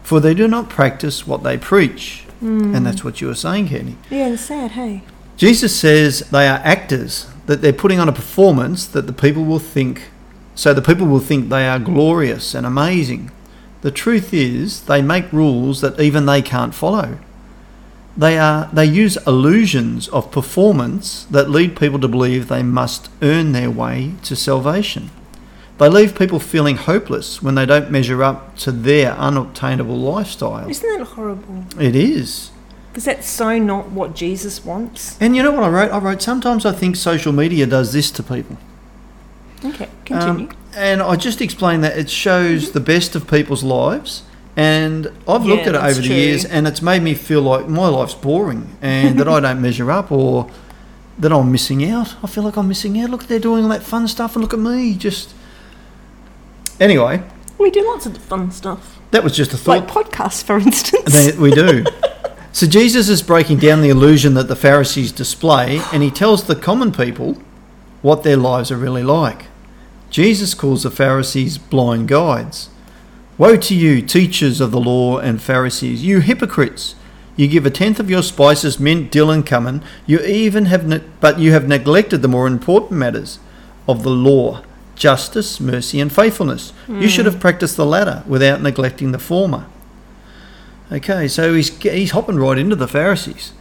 for 0.02 0.20
they 0.20 0.34
do 0.34 0.46
not 0.48 0.68
practice 0.68 1.26
what 1.26 1.42
they 1.42 1.58
preach. 1.58 2.24
And 2.40 2.86
that's 2.86 3.02
what 3.02 3.20
you 3.20 3.28
were 3.28 3.34
saying, 3.34 3.68
Kenny. 3.68 3.96
Yeah, 4.10 4.28
it's 4.28 4.42
sad, 4.42 4.72
hey. 4.72 5.02
Jesus 5.36 5.74
says 5.74 6.20
they 6.30 6.46
are 6.46 6.60
actors, 6.62 7.26
that 7.46 7.60
they're 7.62 7.72
putting 7.72 7.98
on 7.98 8.08
a 8.08 8.12
performance 8.12 8.86
that 8.86 9.06
the 9.06 9.12
people 9.12 9.44
will 9.44 9.58
think, 9.58 10.10
so 10.54 10.72
the 10.72 10.82
people 10.82 11.06
will 11.06 11.20
think 11.20 11.48
they 11.48 11.66
are 11.66 11.78
glorious 11.78 12.54
and 12.54 12.66
amazing. 12.66 13.30
The 13.80 13.90
truth 13.90 14.32
is, 14.32 14.82
they 14.82 15.02
make 15.02 15.32
rules 15.32 15.80
that 15.80 15.98
even 15.98 16.26
they 16.26 16.42
can't 16.42 16.74
follow. 16.74 17.18
They 18.16 18.38
are 18.38 18.70
they 18.72 18.86
use 18.86 19.18
illusions 19.26 20.08
of 20.08 20.30
performance 20.30 21.24
that 21.24 21.50
lead 21.50 21.76
people 21.76 21.98
to 22.00 22.08
believe 22.08 22.48
they 22.48 22.62
must 22.62 23.10
earn 23.20 23.52
their 23.52 23.70
way 23.70 24.14
to 24.24 24.34
salvation. 24.34 25.10
They 25.78 25.88
leave 25.90 26.16
people 26.16 26.38
feeling 26.38 26.76
hopeless 26.76 27.42
when 27.42 27.54
they 27.54 27.66
don't 27.66 27.90
measure 27.90 28.22
up 28.22 28.56
to 28.58 28.72
their 28.72 29.12
unobtainable 29.12 29.98
lifestyle. 29.98 30.68
Isn't 30.68 30.98
that 30.98 31.04
horrible? 31.08 31.64
It 31.78 31.94
is. 31.94 32.50
Because 32.90 33.04
that's 33.04 33.28
so 33.28 33.58
not 33.58 33.90
what 33.90 34.14
Jesus 34.14 34.64
wants. 34.64 35.18
And 35.20 35.36
you 35.36 35.42
know 35.42 35.52
what 35.52 35.64
I 35.64 35.68
wrote? 35.68 35.90
I 35.92 35.98
wrote 35.98 36.22
sometimes 36.22 36.64
I 36.64 36.72
think 36.72 36.96
social 36.96 37.32
media 37.32 37.66
does 37.66 37.92
this 37.92 38.10
to 38.12 38.22
people. 38.22 38.56
Okay, 39.62 39.88
continue. 40.06 40.48
Um, 40.48 40.56
and 40.74 41.02
I 41.02 41.16
just 41.16 41.42
explained 41.42 41.84
that 41.84 41.98
it 41.98 42.08
shows 42.08 42.70
the 42.72 42.80
best 42.80 43.14
of 43.14 43.28
people's 43.28 43.62
lives. 43.62 44.22
And 44.58 45.12
I've 45.28 45.44
looked 45.44 45.66
at 45.66 45.74
it 45.74 45.82
over 45.82 46.00
the 46.00 46.08
years, 46.08 46.44
and 46.46 46.66
it's 46.66 46.80
made 46.80 47.02
me 47.02 47.14
feel 47.14 47.42
like 47.42 47.68
my 47.68 47.88
life's 47.88 48.14
boring 48.14 48.76
and 48.80 49.20
that 49.20 49.28
I 49.28 49.40
don't 49.40 49.60
measure 49.60 49.90
up 49.90 50.10
or 50.10 50.50
that 51.18 51.30
I'm 51.30 51.52
missing 51.52 51.84
out. 51.90 52.16
I 52.22 52.26
feel 52.26 52.42
like 52.42 52.56
I'm 52.56 52.68
missing 52.68 52.98
out. 53.00 53.10
Look, 53.10 53.24
they're 53.26 53.38
doing 53.38 53.64
all 53.64 53.68
that 53.70 53.82
fun 53.82 54.08
stuff, 54.08 54.34
and 54.34 54.42
look 54.42 54.54
at 54.54 54.58
me. 54.58 54.94
Just 54.94 55.34
anyway, 56.80 57.22
we 57.58 57.70
do 57.70 57.86
lots 57.86 58.06
of 58.06 58.16
fun 58.16 58.50
stuff. 58.50 58.98
that 59.10 59.22
was 59.22 59.36
just 59.36 59.52
a 59.52 59.58
thought. 59.58 59.94
Like 59.94 60.06
podcasts, 60.10 60.42
for 60.42 60.58
instance. 60.58 61.36
We 61.36 61.50
do. 61.50 61.84
so 62.52 62.66
Jesus 62.66 63.10
is 63.10 63.22
breaking 63.22 63.58
down 63.58 63.82
the 63.82 63.90
illusion 63.90 64.34
that 64.34 64.48
the 64.48 64.56
Pharisees 64.56 65.12
display, 65.12 65.80
and 65.92 66.02
he 66.02 66.10
tells 66.10 66.44
the 66.44 66.56
common 66.56 66.92
people 66.92 67.36
what 68.02 68.22
their 68.22 68.36
lives 68.36 68.70
are 68.70 68.76
really 68.78 69.02
like. 69.02 69.46
Jesus 70.08 70.54
calls 70.54 70.84
the 70.84 70.90
Pharisees 70.90 71.58
blind 71.58 72.08
guides. 72.08 72.70
Woe 73.38 73.56
to 73.56 73.74
you, 73.74 74.00
teachers 74.00 74.62
of 74.62 74.70
the 74.70 74.80
law 74.80 75.18
and 75.18 75.42
Pharisees, 75.42 76.02
you 76.02 76.20
hypocrites! 76.20 76.94
You 77.36 77.48
give 77.48 77.66
a 77.66 77.70
tenth 77.70 78.00
of 78.00 78.08
your 78.08 78.22
spices, 78.22 78.80
mint, 78.80 79.10
dill, 79.10 79.30
and 79.30 79.44
cumin. 79.44 79.82
You 80.06 80.20
even 80.20 80.64
have, 80.66 80.86
ne- 80.86 81.02
but 81.20 81.38
you 81.38 81.52
have 81.52 81.68
neglected 81.68 82.22
the 82.22 82.28
more 82.28 82.46
important 82.46 82.92
matters 82.92 83.38
of 83.86 84.04
the 84.04 84.10
law: 84.10 84.62
justice, 84.94 85.60
mercy, 85.60 86.00
and 86.00 86.10
faithfulness. 86.10 86.72
You 86.88 87.08
should 87.08 87.26
have 87.26 87.34
hmm. 87.34 87.40
practiced 87.40 87.76
the 87.76 87.84
latter 87.84 88.24
without 88.26 88.62
neglecting 88.62 89.12
the 89.12 89.18
former. 89.18 89.66
Okay, 90.90 91.28
so 91.28 91.52
he's 91.52 91.76
he's 91.82 92.12
hopping 92.12 92.36
right 92.36 92.56
into 92.56 92.74
the 92.74 92.88
Pharisees. 92.88 93.52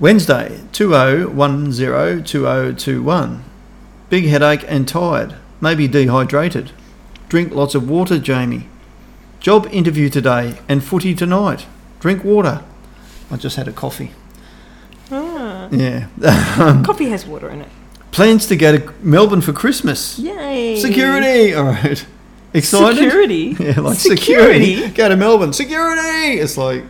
Wednesday, 0.00 0.60
20102021. 0.72 3.42
Big 4.10 4.26
headache 4.26 4.64
and 4.66 4.88
tired. 4.88 5.36
Maybe 5.60 5.86
dehydrated. 5.86 6.72
Drink 7.28 7.54
lots 7.54 7.76
of 7.76 7.88
water, 7.88 8.18
Jamie. 8.18 8.66
Job 9.48 9.66
interview 9.72 10.10
today 10.10 10.58
and 10.68 10.84
footy 10.84 11.14
tonight. 11.14 11.64
Drink 12.00 12.22
water. 12.22 12.62
I 13.30 13.36
just 13.38 13.56
had 13.56 13.66
a 13.66 13.72
coffee. 13.72 14.10
Ah, 15.10 15.68
Yeah. 15.70 16.08
coffee 16.84 17.08
has 17.08 17.24
water 17.24 17.48
in 17.48 17.62
it. 17.62 17.68
Plans 18.10 18.44
to 18.48 18.56
go 18.56 18.76
to 18.76 18.92
Melbourne 19.00 19.40
for 19.40 19.54
Christmas. 19.54 20.18
Yay! 20.18 20.78
Security! 20.78 21.54
All 21.54 21.64
right. 21.64 22.04
Excited? 22.52 22.96
Security. 22.98 23.56
Yeah, 23.58 23.80
like 23.80 23.96
Security? 23.98 24.74
security. 24.74 24.94
Go 24.94 25.08
to 25.08 25.16
Melbourne. 25.16 25.54
Security! 25.54 26.40
It's 26.40 26.58
like, 26.58 26.84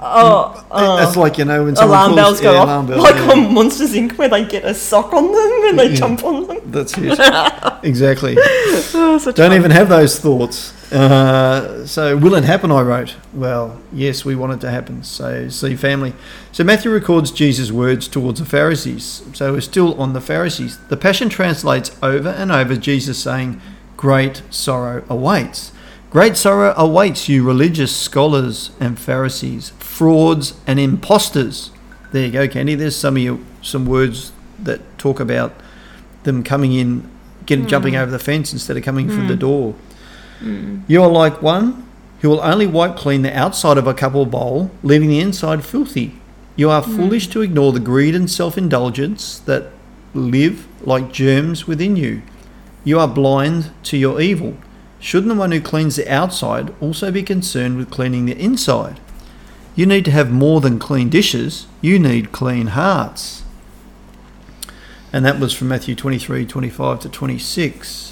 Oh, 0.00 0.64
uh, 0.70 0.96
that's 0.96 1.16
like, 1.18 1.36
you 1.36 1.44
know, 1.44 1.64
when 1.64 1.74
alarm 1.76 2.14
calls, 2.14 2.16
bells 2.16 2.40
go 2.40 2.52
yeah, 2.54 2.58
off, 2.60 2.88
bells, 2.88 3.02
like 3.02 3.16
yeah. 3.16 3.32
on 3.32 3.52
Monsters 3.52 3.92
Inc., 3.92 4.16
where 4.16 4.28
they 4.30 4.46
get 4.46 4.64
a 4.64 4.72
sock 4.72 5.12
on 5.12 5.24
them 5.30 5.68
and 5.68 5.78
they 5.78 5.90
Yeah. 5.90 5.94
jump 5.94 6.24
on 6.24 6.46
them. 6.46 6.58
That's 6.72 6.94
it. 6.96 7.18
exactly. 7.82 8.34
Oh, 8.38 9.20
Don't 9.22 9.36
fun. 9.36 9.52
even 9.52 9.72
have 9.72 9.90
those 9.90 10.18
thoughts. 10.18 10.72
Uh, 10.92 11.86
so, 11.86 12.16
will 12.16 12.34
it 12.34 12.44
happen? 12.44 12.70
I 12.70 12.82
wrote. 12.82 13.16
Well, 13.32 13.80
yes, 13.92 14.24
we 14.24 14.34
want 14.34 14.52
it 14.52 14.60
to 14.60 14.70
happen. 14.70 15.02
So, 15.02 15.48
see, 15.48 15.74
family. 15.74 16.12
So, 16.52 16.64
Matthew 16.64 16.90
records 16.90 17.30
Jesus' 17.30 17.72
words 17.72 18.08
towards 18.08 18.40
the 18.40 18.46
Pharisees. 18.46 19.22
So, 19.32 19.52
we're 19.52 19.62
still 19.62 19.98
on 20.00 20.12
the 20.12 20.20
Pharisees. 20.20 20.78
The 20.88 20.98
Passion 20.98 21.30
translates 21.30 21.96
over 22.02 22.28
and 22.28 22.52
over 22.52 22.76
Jesus 22.76 23.22
saying, 23.22 23.60
Great 23.96 24.42
sorrow 24.50 25.04
awaits. 25.08 25.72
Great 26.10 26.36
sorrow 26.36 26.74
awaits 26.76 27.26
you, 27.26 27.42
religious 27.42 27.96
scholars 27.96 28.72
and 28.78 28.98
Pharisees, 28.98 29.70
frauds 29.78 30.52
and 30.66 30.78
imposters. 30.78 31.70
There 32.10 32.26
you 32.26 32.32
go, 32.32 32.46
Candy. 32.46 32.74
There's 32.74 32.96
some 32.96 33.16
of 33.16 33.22
you, 33.22 33.46
some 33.62 33.86
words 33.86 34.32
that 34.58 34.98
talk 34.98 35.20
about 35.20 35.54
them 36.24 36.44
coming 36.44 36.74
in, 36.74 37.10
getting 37.46 37.66
jumping 37.66 37.96
over 37.96 38.10
the 38.10 38.18
fence 38.18 38.52
instead 38.52 38.76
of 38.76 38.82
coming 38.82 39.08
through 39.08 39.26
the 39.26 39.36
door. 39.36 39.74
You 40.88 41.02
are 41.02 41.10
like 41.10 41.42
one 41.42 41.86
who 42.20 42.30
will 42.30 42.40
only 42.40 42.66
wipe 42.66 42.96
clean 42.96 43.22
the 43.22 43.36
outside 43.36 43.78
of 43.78 43.86
a 43.86 43.94
cup 43.94 44.14
or 44.14 44.26
bowl, 44.26 44.70
leaving 44.82 45.08
the 45.08 45.20
inside 45.20 45.64
filthy. 45.64 46.14
You 46.56 46.70
are 46.70 46.82
foolish 46.82 47.28
to 47.28 47.40
ignore 47.40 47.72
the 47.72 47.80
greed 47.80 48.14
and 48.14 48.30
self 48.30 48.58
indulgence 48.58 49.38
that 49.40 49.70
live 50.14 50.66
like 50.86 51.12
germs 51.12 51.66
within 51.66 51.96
you. 51.96 52.22
You 52.84 52.98
are 52.98 53.08
blind 53.08 53.70
to 53.84 53.96
your 53.96 54.20
evil. 54.20 54.56
Shouldn't 55.00 55.28
the 55.28 55.38
one 55.38 55.52
who 55.52 55.60
cleans 55.60 55.96
the 55.96 56.08
outside 56.12 56.74
also 56.80 57.10
be 57.10 57.22
concerned 57.22 57.76
with 57.76 57.90
cleaning 57.90 58.26
the 58.26 58.38
inside? 58.38 59.00
You 59.74 59.86
need 59.86 60.04
to 60.04 60.10
have 60.10 60.30
more 60.30 60.60
than 60.60 60.78
clean 60.78 61.08
dishes, 61.08 61.66
you 61.80 61.98
need 61.98 62.30
clean 62.30 62.68
hearts. 62.68 63.42
And 65.12 65.24
that 65.24 65.40
was 65.40 65.52
from 65.52 65.68
Matthew 65.68 65.94
23 65.94 66.46
25 66.46 67.00
to 67.00 67.08
26. 67.08 68.11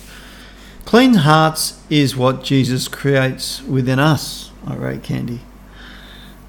Clean 0.90 1.14
hearts 1.14 1.80
is 1.88 2.16
what 2.16 2.42
Jesus 2.42 2.88
creates 2.88 3.62
within 3.62 4.00
us, 4.00 4.50
I 4.66 4.74
rate 4.74 5.04
Candy. 5.04 5.38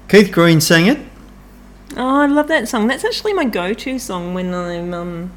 Keith 0.08 0.32
Green 0.32 0.60
sang 0.60 0.86
it. 0.86 0.98
Oh, 1.96 2.22
I 2.22 2.26
love 2.26 2.48
that 2.48 2.68
song. 2.68 2.88
That's 2.88 3.04
actually 3.04 3.34
my 3.34 3.44
go-to 3.44 4.00
song 4.00 4.34
when 4.34 4.52
I'm 4.52 4.92
um, 4.92 5.30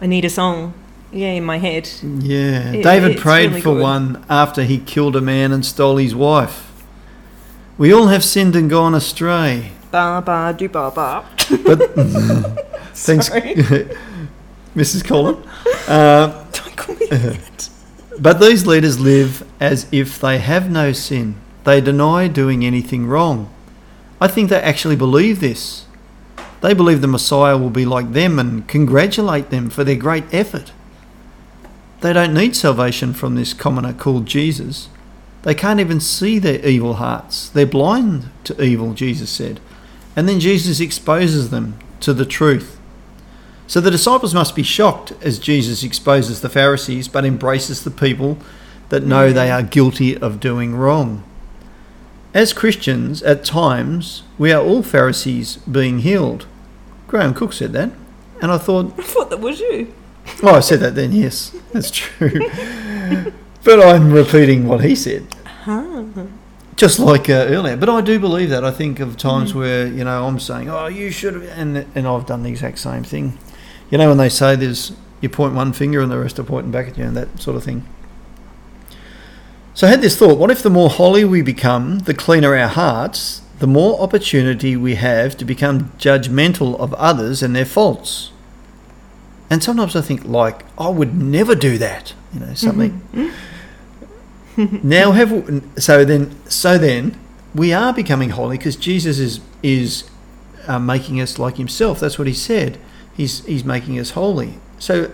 I 0.00 0.06
need 0.06 0.24
a 0.24 0.30
song. 0.30 0.72
Yeah, 1.12 1.32
in 1.32 1.44
my 1.44 1.58
head. 1.58 1.90
Yeah, 2.02 2.72
It- 2.72 2.82
David 2.82 3.18
prayed 3.18 3.50
really 3.50 3.60
for 3.60 3.74
good. 3.74 3.82
one 3.82 4.24
after 4.30 4.62
he 4.62 4.78
killed 4.78 5.14
a 5.14 5.20
man 5.20 5.52
and 5.52 5.62
stole 5.62 5.98
his 5.98 6.14
wife. 6.14 6.72
We 7.76 7.92
all 7.92 8.06
have 8.06 8.24
sinned 8.24 8.56
and 8.56 8.70
gone 8.70 8.94
astray. 8.94 9.72
Ba 9.90 10.22
ba 10.24 10.54
do 10.56 10.70
ba 10.70 10.90
ba. 10.90 11.26
But 11.66 11.80
thanks. 12.94 13.28
Mrs. 14.74 15.04
Collin. 15.08 15.36
Uh, 15.86 16.46
Don't 16.50 16.76
call 16.78 16.94
me 16.94 17.06
that. 17.10 17.68
but 18.18 18.40
these 18.40 18.66
leaders 18.66 19.00
live 19.00 19.46
as 19.60 19.86
if 19.92 20.20
they 20.20 20.38
have 20.38 20.70
no 20.70 20.92
sin. 20.92 21.36
They 21.64 21.80
deny 21.80 22.28
doing 22.28 22.64
anything 22.64 23.06
wrong. 23.06 23.52
I 24.20 24.28
think 24.28 24.50
they 24.50 24.60
actually 24.60 24.96
believe 24.96 25.40
this. 25.40 25.86
They 26.60 26.74
believe 26.74 27.00
the 27.00 27.08
Messiah 27.08 27.58
will 27.58 27.70
be 27.70 27.84
like 27.84 28.12
them 28.12 28.38
and 28.38 28.66
congratulate 28.68 29.50
them 29.50 29.68
for 29.70 29.82
their 29.82 29.96
great 29.96 30.24
effort. 30.32 30.72
They 32.00 32.12
don't 32.12 32.34
need 32.34 32.56
salvation 32.56 33.14
from 33.14 33.34
this 33.34 33.54
commoner 33.54 33.92
called 33.92 34.26
Jesus. 34.26 34.88
They 35.42 35.54
can't 35.54 35.80
even 35.80 36.00
see 36.00 36.38
their 36.38 36.64
evil 36.64 36.94
hearts. 36.94 37.48
They're 37.48 37.66
blind 37.66 38.30
to 38.44 38.62
evil, 38.62 38.94
Jesus 38.94 39.30
said. 39.30 39.60
And 40.14 40.28
then 40.28 40.40
Jesus 40.40 40.80
exposes 40.80 41.50
them 41.50 41.78
to 42.00 42.12
the 42.12 42.26
truth. 42.26 42.78
So 43.66 43.80
the 43.80 43.90
disciples 43.90 44.34
must 44.34 44.54
be 44.54 44.62
shocked 44.62 45.12
as 45.22 45.38
Jesus 45.38 45.82
exposes 45.82 46.40
the 46.40 46.48
Pharisees 46.48 47.08
but 47.08 47.24
embraces 47.24 47.84
the 47.84 47.90
people 47.90 48.38
that 48.88 49.04
know 49.04 49.32
they 49.32 49.50
are 49.50 49.62
guilty 49.62 50.16
of 50.18 50.40
doing 50.40 50.74
wrong. 50.74 51.24
As 52.34 52.52
Christians, 52.52 53.22
at 53.22 53.44
times, 53.44 54.22
we 54.38 54.52
are 54.52 54.62
all 54.62 54.82
Pharisees 54.82 55.56
being 55.58 56.00
healed. 56.00 56.46
Graham 57.06 57.34
Cooke 57.34 57.52
said 57.52 57.72
that. 57.72 57.90
And 58.40 58.50
I 58.50 58.58
thought, 58.58 58.94
I 58.98 59.02
thought 59.02 59.30
that 59.30 59.40
was 59.40 59.60
you. 59.60 59.92
oh, 60.42 60.54
I 60.54 60.60
said 60.60 60.80
that 60.80 60.94
then, 60.94 61.12
yes, 61.12 61.56
that's 61.72 61.90
true. 61.90 62.50
but 63.64 63.80
I'm 63.80 64.12
repeating 64.12 64.66
what 64.66 64.82
he 64.82 64.94
said. 64.94 65.26
Just 66.76 66.98
like 66.98 67.28
uh, 67.28 67.46
earlier. 67.48 67.76
But 67.76 67.88
I 67.88 68.00
do 68.00 68.18
believe 68.18 68.50
that. 68.50 68.64
I 68.64 68.70
think 68.70 68.98
of 68.98 69.16
times 69.16 69.54
where, 69.54 69.86
you 69.86 70.04
know, 70.04 70.26
I'm 70.26 70.40
saying, 70.40 70.68
oh, 70.70 70.86
you 70.86 71.10
should 71.10 71.34
have, 71.34 71.44
and, 71.44 71.86
and 71.94 72.06
I've 72.06 72.26
done 72.26 72.42
the 72.42 72.50
exact 72.50 72.78
same 72.78 73.04
thing. 73.04 73.38
You 73.92 73.98
know, 73.98 74.08
when 74.08 74.16
they 74.16 74.30
say 74.30 74.56
there's, 74.56 74.92
you 75.20 75.28
point 75.28 75.54
one 75.54 75.74
finger 75.74 76.00
and 76.00 76.10
the 76.10 76.18
rest 76.18 76.38
are 76.38 76.44
pointing 76.44 76.72
back 76.72 76.88
at 76.88 76.96
you 76.96 77.04
and 77.04 77.14
that 77.14 77.40
sort 77.40 77.56
of 77.56 77.62
thing. 77.62 77.86
So 79.74 79.86
I 79.86 79.90
had 79.90 80.00
this 80.00 80.16
thought 80.16 80.38
what 80.38 80.50
if 80.50 80.62
the 80.62 80.70
more 80.70 80.88
holy 80.88 81.24
we 81.26 81.42
become, 81.42 82.00
the 82.00 82.14
cleaner 82.14 82.56
our 82.56 82.68
hearts, 82.68 83.42
the 83.58 83.66
more 83.66 84.00
opportunity 84.00 84.76
we 84.76 84.94
have 84.94 85.36
to 85.36 85.44
become 85.44 85.92
judgmental 85.98 86.80
of 86.80 86.94
others 86.94 87.42
and 87.42 87.54
their 87.54 87.66
faults? 87.66 88.32
And 89.50 89.62
sometimes 89.62 89.94
I 89.94 90.00
think, 90.00 90.24
like, 90.24 90.64
I 90.78 90.88
would 90.88 91.14
never 91.14 91.54
do 91.54 91.76
that, 91.76 92.14
you 92.32 92.40
know, 92.40 92.54
something. 92.54 93.02
now 94.82 95.12
have 95.12 95.32
we, 95.32 95.62
so 95.78 96.04
then 96.04 96.34
so 96.48 96.78
then 96.78 97.18
we 97.54 97.72
are 97.72 97.92
becoming 97.92 98.30
holy 98.30 98.56
because 98.56 98.76
Jesus 98.76 99.18
is 99.18 99.40
is 99.62 100.10
uh, 100.66 100.78
making 100.78 101.20
us 101.20 101.38
like 101.38 101.56
Himself. 101.56 102.00
That's 102.00 102.18
what 102.18 102.26
He 102.26 102.32
said. 102.32 102.78
He's 103.16 103.44
He's 103.44 103.64
making 103.64 103.98
us 103.98 104.10
holy. 104.10 104.54
So 104.78 105.10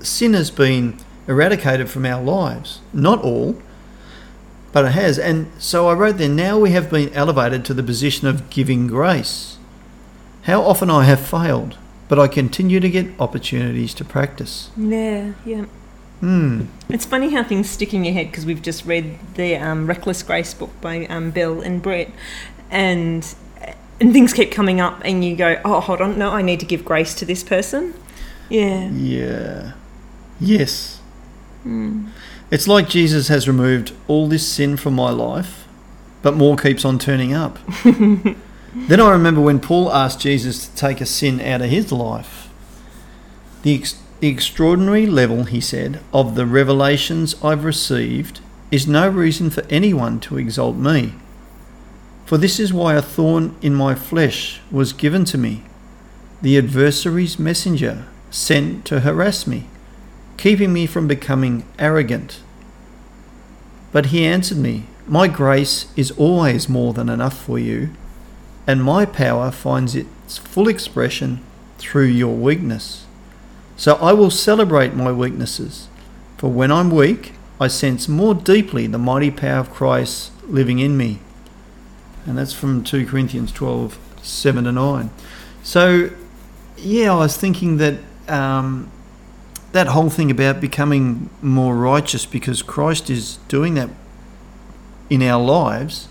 sin 0.00 0.34
has 0.34 0.50
been 0.50 0.98
eradicated 1.28 1.90
from 1.90 2.06
our 2.06 2.22
lives. 2.22 2.80
Not 2.92 3.22
all, 3.22 3.60
but 4.72 4.84
it 4.84 4.92
has. 4.92 5.18
And 5.18 5.50
so 5.58 5.88
I 5.88 5.94
wrote 5.94 6.18
there. 6.18 6.28
Now 6.28 6.58
we 6.58 6.70
have 6.70 6.90
been 6.90 7.12
elevated 7.12 7.64
to 7.66 7.74
the 7.74 7.82
position 7.82 8.26
of 8.28 8.50
giving 8.50 8.86
grace. 8.86 9.58
How 10.42 10.62
often 10.62 10.90
I 10.90 11.04
have 11.04 11.20
failed, 11.20 11.76
but 12.08 12.18
I 12.18 12.28
continue 12.28 12.78
to 12.80 12.88
get 12.88 13.08
opportunities 13.18 13.94
to 13.94 14.04
practice. 14.04 14.70
Yeah, 14.76 15.32
yeah. 15.44 15.64
Hmm. 16.20 16.66
It's 16.88 17.04
funny 17.04 17.30
how 17.30 17.44
things 17.44 17.68
stick 17.68 17.92
in 17.92 18.04
your 18.04 18.14
head 18.14 18.30
because 18.30 18.46
we've 18.46 18.62
just 18.62 18.86
read 18.86 19.18
the 19.34 19.56
um, 19.56 19.86
Reckless 19.86 20.22
Grace 20.22 20.54
book 20.54 20.70
by 20.80 21.06
um, 21.06 21.30
Bill 21.30 21.60
and 21.60 21.82
Brett, 21.82 22.10
and 22.70 23.34
and 24.00 24.12
things 24.12 24.32
keep 24.32 24.50
coming 24.52 24.80
up, 24.80 25.00
and 25.04 25.24
you 25.24 25.36
go, 25.36 25.60
"Oh, 25.64 25.80
hold 25.80 26.00
on, 26.00 26.18
no, 26.18 26.30
I 26.30 26.42
need 26.42 26.60
to 26.60 26.66
give 26.66 26.84
grace 26.84 27.14
to 27.14 27.24
this 27.24 27.42
person." 27.42 27.94
Yeah, 28.48 28.90
Yeah. 28.90 29.72
Yes. 30.38 31.00
Hmm. 31.62 32.08
It's 32.50 32.68
like 32.68 32.88
Jesus 32.88 33.28
has 33.28 33.48
removed 33.48 33.92
all 34.06 34.28
this 34.28 34.46
sin 34.46 34.76
from 34.76 34.94
my 34.94 35.10
life, 35.10 35.66
but 36.22 36.36
more 36.36 36.56
keeps 36.56 36.84
on 36.84 36.98
turning 36.98 37.32
up. 37.34 37.58
then 37.84 39.00
I 39.00 39.10
remember 39.10 39.40
when 39.40 39.58
Paul 39.58 39.92
asked 39.92 40.20
Jesus 40.20 40.68
to 40.68 40.76
take 40.76 41.00
a 41.00 41.06
sin 41.06 41.40
out 41.40 41.62
of 41.62 41.70
his 41.70 41.90
life. 41.90 42.48
The, 43.62 43.74
ex- 43.74 44.00
the 44.20 44.28
extraordinary 44.28 45.06
level, 45.06 45.44
he 45.44 45.60
said, 45.60 46.00
of 46.12 46.36
the 46.36 46.46
revelations 46.46 47.34
I've 47.42 47.64
received 47.64 48.40
is 48.70 48.86
no 48.86 49.08
reason 49.08 49.50
for 49.50 49.64
anyone 49.68 50.20
to 50.20 50.38
exalt 50.38 50.76
me. 50.76 51.14
For 52.26 52.36
this 52.36 52.58
is 52.58 52.72
why 52.72 52.94
a 52.94 53.02
thorn 53.02 53.54
in 53.62 53.72
my 53.72 53.94
flesh 53.94 54.60
was 54.68 54.92
given 54.92 55.24
to 55.26 55.38
me, 55.38 55.62
the 56.42 56.58
adversary's 56.58 57.38
messenger 57.38 58.06
sent 58.30 58.84
to 58.86 59.00
harass 59.00 59.46
me, 59.46 59.68
keeping 60.36 60.72
me 60.72 60.86
from 60.86 61.06
becoming 61.06 61.64
arrogant. 61.78 62.40
But 63.92 64.06
he 64.06 64.26
answered 64.26 64.58
me, 64.58 64.86
My 65.06 65.28
grace 65.28 65.86
is 65.94 66.10
always 66.10 66.68
more 66.68 66.92
than 66.92 67.08
enough 67.08 67.40
for 67.40 67.60
you, 67.60 67.90
and 68.66 68.82
my 68.82 69.06
power 69.06 69.52
finds 69.52 69.94
its 69.94 70.36
full 70.36 70.66
expression 70.66 71.40
through 71.78 72.06
your 72.06 72.34
weakness. 72.34 73.06
So 73.76 73.94
I 73.96 74.12
will 74.12 74.32
celebrate 74.32 74.94
my 74.94 75.12
weaknesses, 75.12 75.86
for 76.38 76.50
when 76.50 76.72
I'm 76.72 76.90
weak, 76.90 77.34
I 77.60 77.68
sense 77.68 78.08
more 78.08 78.34
deeply 78.34 78.88
the 78.88 78.98
mighty 78.98 79.30
power 79.30 79.60
of 79.60 79.70
Christ 79.70 80.32
living 80.48 80.80
in 80.80 80.96
me. 80.96 81.20
And 82.26 82.36
that's 82.36 82.52
from 82.52 82.82
2 82.82 83.06
Corinthians 83.06 83.52
12 83.52 83.98
7 84.22 84.64
to 84.64 84.72
9. 84.72 85.10
So, 85.62 86.10
yeah, 86.76 87.12
I 87.12 87.16
was 87.16 87.36
thinking 87.36 87.76
that 87.76 87.98
um, 88.28 88.90
that 89.72 89.88
whole 89.88 90.10
thing 90.10 90.30
about 90.30 90.60
becoming 90.60 91.30
more 91.40 91.76
righteous 91.76 92.26
because 92.26 92.62
Christ 92.62 93.08
is 93.10 93.36
doing 93.48 93.74
that 93.74 93.90
in 95.08 95.22
our 95.22 95.42
lives, 95.42 96.08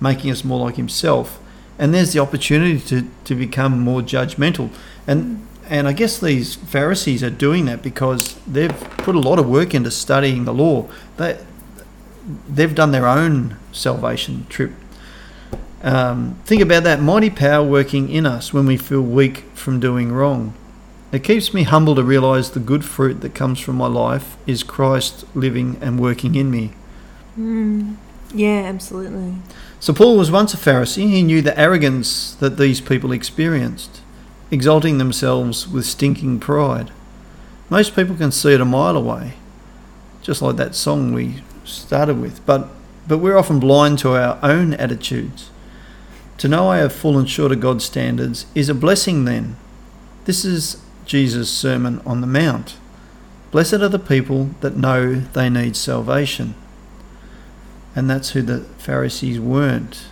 making 0.00 0.30
us 0.30 0.44
more 0.44 0.60
like 0.66 0.76
Himself, 0.76 1.40
and 1.78 1.94
there's 1.94 2.12
the 2.12 2.18
opportunity 2.18 2.78
to, 2.80 3.08
to 3.24 3.34
become 3.34 3.80
more 3.80 4.00
judgmental. 4.00 4.70
And 5.06 5.46
and 5.68 5.88
I 5.88 5.92
guess 5.94 6.18
these 6.18 6.56
Pharisees 6.56 7.22
are 7.22 7.30
doing 7.30 7.64
that 7.64 7.82
because 7.82 8.34
they've 8.46 8.78
put 8.98 9.14
a 9.14 9.20
lot 9.20 9.38
of 9.38 9.48
work 9.48 9.74
into 9.74 9.90
studying 9.90 10.44
the 10.44 10.52
law. 10.52 10.88
They 11.16 11.38
they've 12.48 12.74
done 12.74 12.92
their 12.92 13.06
own 13.06 13.56
salvation 13.72 14.46
trip. 14.48 14.72
Um, 15.84 16.38
think 16.46 16.62
about 16.62 16.82
that 16.84 17.02
mighty 17.02 17.28
power 17.28 17.62
working 17.62 18.08
in 18.08 18.24
us 18.24 18.54
when 18.54 18.64
we 18.64 18.78
feel 18.78 19.02
weak 19.02 19.44
from 19.54 19.80
doing 19.80 20.12
wrong. 20.12 20.54
It 21.12 21.22
keeps 21.22 21.52
me 21.52 21.62
humble 21.64 21.94
to 21.94 22.02
realize 22.02 22.50
the 22.50 22.58
good 22.58 22.86
fruit 22.86 23.20
that 23.20 23.34
comes 23.34 23.60
from 23.60 23.76
my 23.76 23.86
life 23.86 24.38
is 24.46 24.62
Christ 24.62 25.24
living 25.36 25.76
and 25.82 26.00
working 26.00 26.34
in 26.34 26.50
me. 26.50 26.72
yeah, 28.34 28.62
absolutely. 28.62 29.36
So 29.78 29.92
Paul 29.92 30.16
was 30.16 30.30
once 30.30 30.54
a 30.54 30.56
Pharisee. 30.56 31.10
He 31.10 31.22
knew 31.22 31.42
the 31.42 31.58
arrogance 31.60 32.34
that 32.36 32.56
these 32.56 32.80
people 32.80 33.12
experienced, 33.12 34.00
exalting 34.50 34.96
themselves 34.96 35.68
with 35.68 35.84
stinking 35.84 36.40
pride. 36.40 36.92
Most 37.68 37.94
people 37.94 38.16
can 38.16 38.32
see 38.32 38.54
it 38.54 38.60
a 38.60 38.64
mile 38.64 38.96
away, 38.96 39.34
just 40.22 40.40
like 40.40 40.56
that 40.56 40.74
song 40.74 41.12
we 41.12 41.42
started 41.64 42.18
with. 42.20 42.44
But 42.46 42.68
but 43.06 43.18
we're 43.18 43.36
often 43.36 43.60
blind 43.60 43.98
to 43.98 44.16
our 44.16 44.38
own 44.42 44.72
attitudes. 44.74 45.50
To 46.38 46.48
know 46.48 46.68
I 46.68 46.78
have 46.78 46.92
fallen 46.92 47.26
short 47.26 47.52
of 47.52 47.60
God's 47.60 47.84
standards 47.84 48.46
is 48.54 48.68
a 48.68 48.74
blessing 48.74 49.24
then. 49.24 49.56
This 50.24 50.44
is 50.44 50.82
Jesus' 51.06 51.50
Sermon 51.50 52.00
on 52.04 52.20
the 52.20 52.26
Mount. 52.26 52.76
Blessed 53.50 53.74
are 53.74 53.88
the 53.88 53.98
people 53.98 54.50
that 54.60 54.76
know 54.76 55.14
they 55.14 55.48
need 55.48 55.76
salvation. 55.76 56.54
And 57.94 58.10
that's 58.10 58.30
who 58.30 58.42
the 58.42 58.60
Pharisees 58.78 59.38
weren't. 59.38 60.06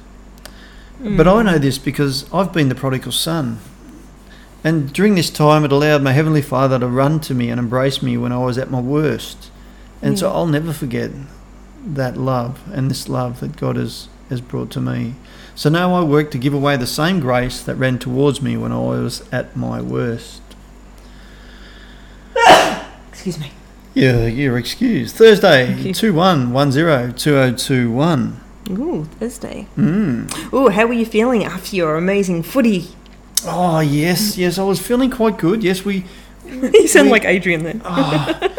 Hmm. 0.99 1.17
But 1.17 1.27
I 1.27 1.43
know 1.43 1.59
this 1.59 1.79
because 1.79 2.33
I've 2.33 2.53
been 2.53 2.69
the 2.69 2.77
prodigal 2.77 3.13
son. 3.13 3.59
And 4.63 4.93
during 4.93 5.17
this 5.17 5.31
time, 5.31 5.65
it 5.65 5.73
allowed 5.73 6.03
my 6.03 6.13
Heavenly 6.13 6.43
Father 6.43 6.79
to 6.79 6.87
run 6.87 7.19
to 7.21 7.35
me 7.35 7.51
and 7.51 7.59
embrace 7.59 8.01
me 8.01 8.17
when 8.17 8.31
I 8.31 8.39
was 8.39 8.59
at 8.59 8.71
my 8.71 8.81
worst. 8.81 9.51
And 10.01 10.17
so 10.19 10.31
I'll 10.31 10.47
never 10.47 10.73
forget 10.73 11.11
that 11.85 12.17
love 12.17 12.61
and 12.73 12.91
this 12.91 13.09
love 13.09 13.41
that 13.41 13.57
God 13.57 13.77
has, 13.77 14.09
has 14.29 14.41
brought 14.41 14.71
to 14.73 14.81
me. 14.81 15.15
So 15.55 15.69
now 15.69 15.95
I 15.95 16.03
work 16.03 16.31
to 16.33 16.39
give 16.39 16.55
away 16.55 16.77
the 16.77 16.87
same 16.87 17.21
grace 17.21 17.61
that 17.63 17.75
ran 17.77 17.99
towards 17.99 18.41
me 18.41 18.57
when 18.57 18.73
I 18.73 18.79
was 18.79 19.23
at 19.31 19.55
my 19.57 19.81
worst. 19.83 20.41
Excuse 23.11 23.39
me. 23.39 23.53
Yeah, 23.95 24.25
you're 24.27 24.57
excused. 24.57 25.17
Thursday, 25.17 25.67
Thank 25.67 25.85
you. 25.87 25.93
2110 25.95 27.15
2021. 27.15 28.41
Ooh, 28.71 29.05
Thursday. 29.21 29.67
Mm. 29.77 30.53
Ooh, 30.55 30.69
how 30.69 30.87
were 30.87 30.95
you 30.95 31.05
feeling 31.05 31.45
after 31.45 31.77
your 31.77 31.97
amazing 31.97 32.43
footy? 32.43 32.89
Oh, 33.45 33.81
yes, 33.81 34.39
yes, 34.39 34.57
I 34.59 34.63
was 34.63 34.81
feeling 34.81 35.11
quite 35.11 35.37
good. 35.37 35.63
Yes, 35.63 35.85
we. 35.85 36.05
you 36.47 36.89
sound 36.89 37.09
We- 37.09 37.13
like 37.13 37.25
Adrian 37.27 37.65
then. 37.65 37.83
Oh, 37.85 38.51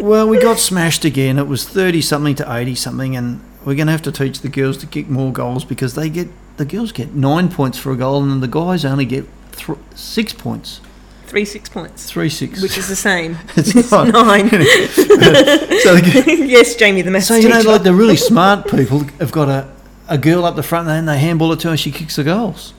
well, 0.00 0.28
we 0.28 0.38
got 0.38 0.58
smashed 0.60 1.04
again. 1.04 1.36
It 1.38 1.48
was 1.48 1.68
30 1.68 2.00
something 2.02 2.34
to 2.36 2.52
80 2.52 2.74
something, 2.76 3.16
and 3.16 3.40
we're 3.64 3.74
going 3.74 3.86
to 3.86 3.92
have 3.92 4.02
to 4.02 4.12
teach 4.12 4.40
the 4.40 4.48
girls 4.48 4.76
to 4.78 4.86
kick 4.86 5.08
more 5.08 5.32
goals 5.32 5.64
because 5.64 5.94
they 5.94 6.08
get. 6.08 6.28
The 6.56 6.64
girls 6.66 6.92
get 6.92 7.14
nine 7.14 7.48
points 7.48 7.78
for 7.78 7.90
a 7.92 7.96
goal, 7.96 8.22
and 8.22 8.42
the 8.42 8.48
guys 8.48 8.84
only 8.84 9.06
get 9.06 9.26
th- 9.52 9.78
six 9.94 10.32
points. 10.34 10.80
Three 11.26 11.44
six 11.44 11.68
points, 11.68 12.10
Three 12.10 12.28
six. 12.28 12.60
which 12.60 12.76
is 12.76 12.88
the 12.88 12.96
same. 12.96 13.38
It's 13.56 13.74
It's 13.74 13.90
not. 13.92 14.08
nine. 14.08 14.48
so, 14.50 14.56
the, 14.58 16.44
yes, 16.48 16.74
Jamie, 16.74 17.02
the 17.02 17.10
maths 17.12 17.28
so 17.28 17.36
you 17.36 17.48
know, 17.48 17.60
like 17.60 17.82
the 17.84 17.94
really 17.94 18.16
smart 18.16 18.66
people 18.68 19.04
have 19.20 19.30
got 19.30 19.48
a, 19.48 19.68
a 20.08 20.18
girl 20.18 20.44
up 20.44 20.56
the 20.56 20.62
front 20.64 20.88
and 20.88 21.08
they 21.08 21.18
handball 21.18 21.52
it 21.52 21.60
to 21.60 21.68
her 21.68 21.70
and 21.72 21.80
she 21.80 21.92
kicks 21.92 22.16
the 22.16 22.24
goals. 22.24 22.74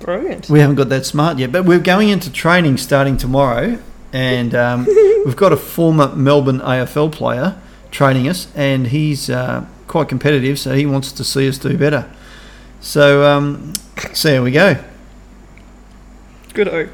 Brilliant. 0.00 0.48
We 0.48 0.60
haven't 0.60 0.76
got 0.76 0.88
that 0.88 1.04
smart 1.06 1.38
yet, 1.38 1.52
but 1.52 1.64
we're 1.66 1.78
going 1.78 2.08
into 2.08 2.32
training 2.32 2.78
starting 2.78 3.16
tomorrow, 3.18 3.78
and 4.12 4.54
um, 4.54 4.86
we've 5.26 5.36
got 5.36 5.52
a 5.52 5.56
former 5.56 6.14
Melbourne 6.16 6.60
AFL 6.60 7.12
player 7.12 7.60
training 7.90 8.26
us, 8.28 8.48
and 8.54 8.86
he's 8.88 9.28
uh, 9.28 9.66
quite 9.96 10.10
competitive, 10.10 10.58
so 10.58 10.74
he 10.74 10.84
wants 10.84 11.10
to 11.10 11.24
see 11.24 11.48
us 11.48 11.56
do 11.56 11.74
better. 11.78 12.06
So, 12.82 13.24
um, 13.24 13.72
so 14.12 14.28
there 14.28 14.42
we 14.42 14.50
go. 14.50 14.76
Good. 16.52 16.90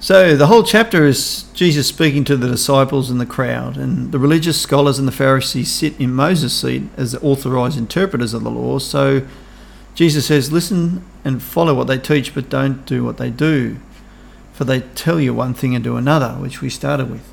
So 0.00 0.34
the 0.34 0.46
whole 0.46 0.62
chapter 0.62 1.04
is 1.04 1.42
Jesus 1.52 1.86
speaking 1.86 2.24
to 2.24 2.36
the 2.38 2.48
disciples 2.48 3.10
and 3.10 3.20
the 3.20 3.26
crowd, 3.26 3.76
and 3.76 4.10
the 4.10 4.18
religious 4.18 4.58
scholars 4.58 4.98
and 4.98 5.06
the 5.06 5.12
Pharisees 5.12 5.70
sit 5.70 6.00
in 6.00 6.14
Moses' 6.14 6.58
seat 6.58 6.84
as 6.96 7.12
the 7.12 7.20
authorized 7.20 7.76
interpreters 7.76 8.32
of 8.32 8.42
the 8.42 8.50
law. 8.50 8.78
So 8.78 9.20
Jesus 9.94 10.24
says, 10.24 10.50
Listen 10.50 11.04
and 11.26 11.42
follow 11.42 11.74
what 11.74 11.88
they 11.88 11.98
teach, 11.98 12.34
but 12.34 12.48
don't 12.48 12.86
do 12.86 13.04
what 13.04 13.18
they 13.18 13.28
do, 13.28 13.76
for 14.54 14.64
they 14.64 14.80
tell 14.80 15.20
you 15.20 15.34
one 15.34 15.52
thing 15.52 15.74
and 15.74 15.84
do 15.84 15.98
another, 15.98 16.36
which 16.40 16.62
we 16.62 16.70
started 16.70 17.10
with. 17.10 17.31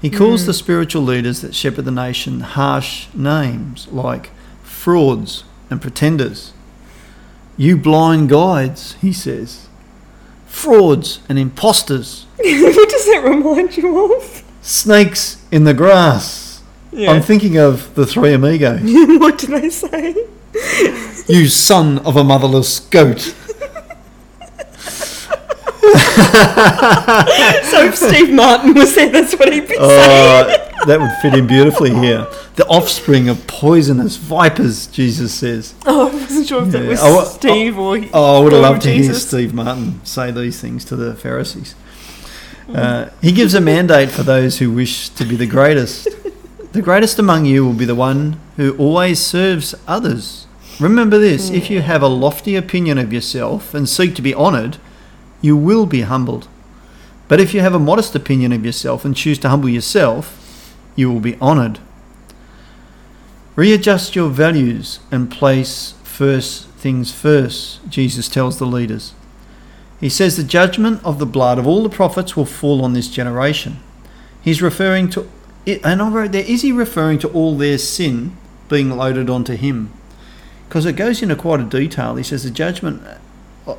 He 0.00 0.08
calls 0.08 0.46
the 0.46 0.52
hmm. 0.52 0.56
spiritual 0.56 1.02
leaders 1.02 1.42
that 1.42 1.54
shepherd 1.54 1.84
the 1.84 1.90
nation 1.90 2.40
harsh 2.40 3.08
names 3.14 3.86
like 3.88 4.30
frauds 4.62 5.44
and 5.68 5.80
pretenders. 5.80 6.52
You 7.56 7.76
blind 7.76 8.30
guides, 8.30 8.94
he 9.02 9.12
says. 9.12 9.68
Frauds 10.46 11.20
and 11.28 11.38
imposters. 11.38 12.24
what 12.36 12.88
does 12.88 13.06
that 13.06 13.22
remind 13.24 13.76
you 13.76 14.14
of? 14.14 14.42
Snakes 14.62 15.44
in 15.52 15.64
the 15.64 15.74
grass. 15.74 16.62
Yeah. 16.92 17.12
I'm 17.12 17.22
thinking 17.22 17.58
of 17.58 17.94
the 17.94 18.06
three 18.06 18.32
amigos. 18.32 18.80
what 19.20 19.38
did 19.38 19.52
I 19.52 19.68
say? 19.68 20.26
you 21.28 21.46
son 21.46 21.98
of 21.98 22.16
a 22.16 22.24
motherless 22.24 22.80
goat. 22.80 23.34
So 27.70 27.84
if 27.84 27.96
Steve 27.96 28.32
Martin 28.32 28.74
was 28.74 28.94
there, 28.94 29.10
that's 29.10 29.34
what 29.34 29.52
he'd 29.52 29.68
be 29.68 29.74
saying. 29.76 29.80
Oh, 29.80 30.84
that 30.86 31.00
would 31.00 31.12
fit 31.22 31.34
in 31.34 31.46
beautifully 31.46 31.94
here. 31.94 32.26
The 32.56 32.66
offspring 32.66 33.28
of 33.28 33.46
poisonous 33.46 34.16
vipers, 34.16 34.86
Jesus 34.88 35.32
says. 35.32 35.74
Oh, 35.86 36.08
I 36.08 36.12
wasn't 36.14 36.46
sure 36.48 36.62
if 36.64 36.70
that 36.72 36.86
was 36.86 36.98
Oh, 37.02 37.24
Steve 37.24 37.78
or. 37.78 37.98
Oh, 38.12 38.40
I 38.40 38.44
would 38.44 38.52
have 38.52 38.62
loved 38.62 38.82
to 38.82 38.92
hear 38.92 39.14
Steve 39.14 39.54
Martin 39.54 40.04
say 40.04 40.30
these 40.30 40.60
things 40.60 40.84
to 40.86 40.96
the 40.96 41.14
Pharisees. 41.14 41.74
Uh, 42.72 43.10
he 43.20 43.32
gives 43.32 43.54
a 43.54 43.60
mandate 43.60 44.10
for 44.10 44.22
those 44.22 44.58
who 44.58 44.70
wish 44.72 45.08
to 45.10 45.24
be 45.24 45.36
the 45.36 45.46
greatest. 45.46 46.08
The 46.72 46.82
greatest 46.82 47.18
among 47.18 47.46
you 47.46 47.64
will 47.64 47.72
be 47.74 47.84
the 47.84 47.96
one 47.96 48.38
who 48.56 48.76
always 48.76 49.18
serves 49.18 49.74
others. 49.88 50.46
Remember 50.78 51.18
this 51.18 51.50
if 51.50 51.68
you 51.68 51.82
have 51.82 52.00
a 52.02 52.06
lofty 52.08 52.54
opinion 52.56 52.96
of 52.96 53.12
yourself 53.12 53.74
and 53.74 53.88
seek 53.88 54.14
to 54.14 54.22
be 54.22 54.34
honoured, 54.34 54.78
you 55.40 55.56
will 55.56 55.86
be 55.86 56.02
humbled. 56.02 56.48
But 57.28 57.40
if 57.40 57.54
you 57.54 57.60
have 57.60 57.74
a 57.74 57.78
modest 57.78 58.14
opinion 58.14 58.52
of 58.52 58.64
yourself 58.64 59.04
and 59.04 59.16
choose 59.16 59.38
to 59.38 59.48
humble 59.48 59.68
yourself, 59.68 60.76
you 60.96 61.10
will 61.10 61.20
be 61.20 61.36
honoured. 61.40 61.78
Readjust 63.56 64.16
your 64.16 64.28
values 64.30 65.00
and 65.10 65.30
place 65.30 65.94
first 66.02 66.66
things 66.80 67.12
first, 67.12 67.80
Jesus 67.88 68.28
tells 68.28 68.58
the 68.58 68.66
leaders. 68.66 69.12
He 70.00 70.08
says 70.08 70.36
the 70.36 70.44
judgment 70.44 71.00
of 71.04 71.18
the 71.18 71.26
blood 71.26 71.58
of 71.58 71.66
all 71.66 71.82
the 71.82 71.90
prophets 71.90 72.36
will 72.36 72.46
fall 72.46 72.82
on 72.82 72.94
this 72.94 73.08
generation. 73.08 73.78
He's 74.40 74.62
referring 74.62 75.10
to, 75.10 75.28
and 75.66 76.00
I 76.00 76.08
wrote 76.08 76.32
there, 76.32 76.44
is 76.44 76.62
he 76.62 76.72
referring 76.72 77.18
to 77.18 77.28
all 77.28 77.56
their 77.56 77.76
sin 77.76 78.36
being 78.68 78.90
loaded 78.90 79.28
onto 79.28 79.56
him? 79.56 79.92
Because 80.68 80.86
it 80.86 80.94
goes 80.94 81.20
into 81.22 81.36
quite 81.36 81.60
a 81.60 81.64
detail. 81.64 82.16
He 82.16 82.22
says 82.22 82.44
the 82.44 82.50
judgment 82.50 83.02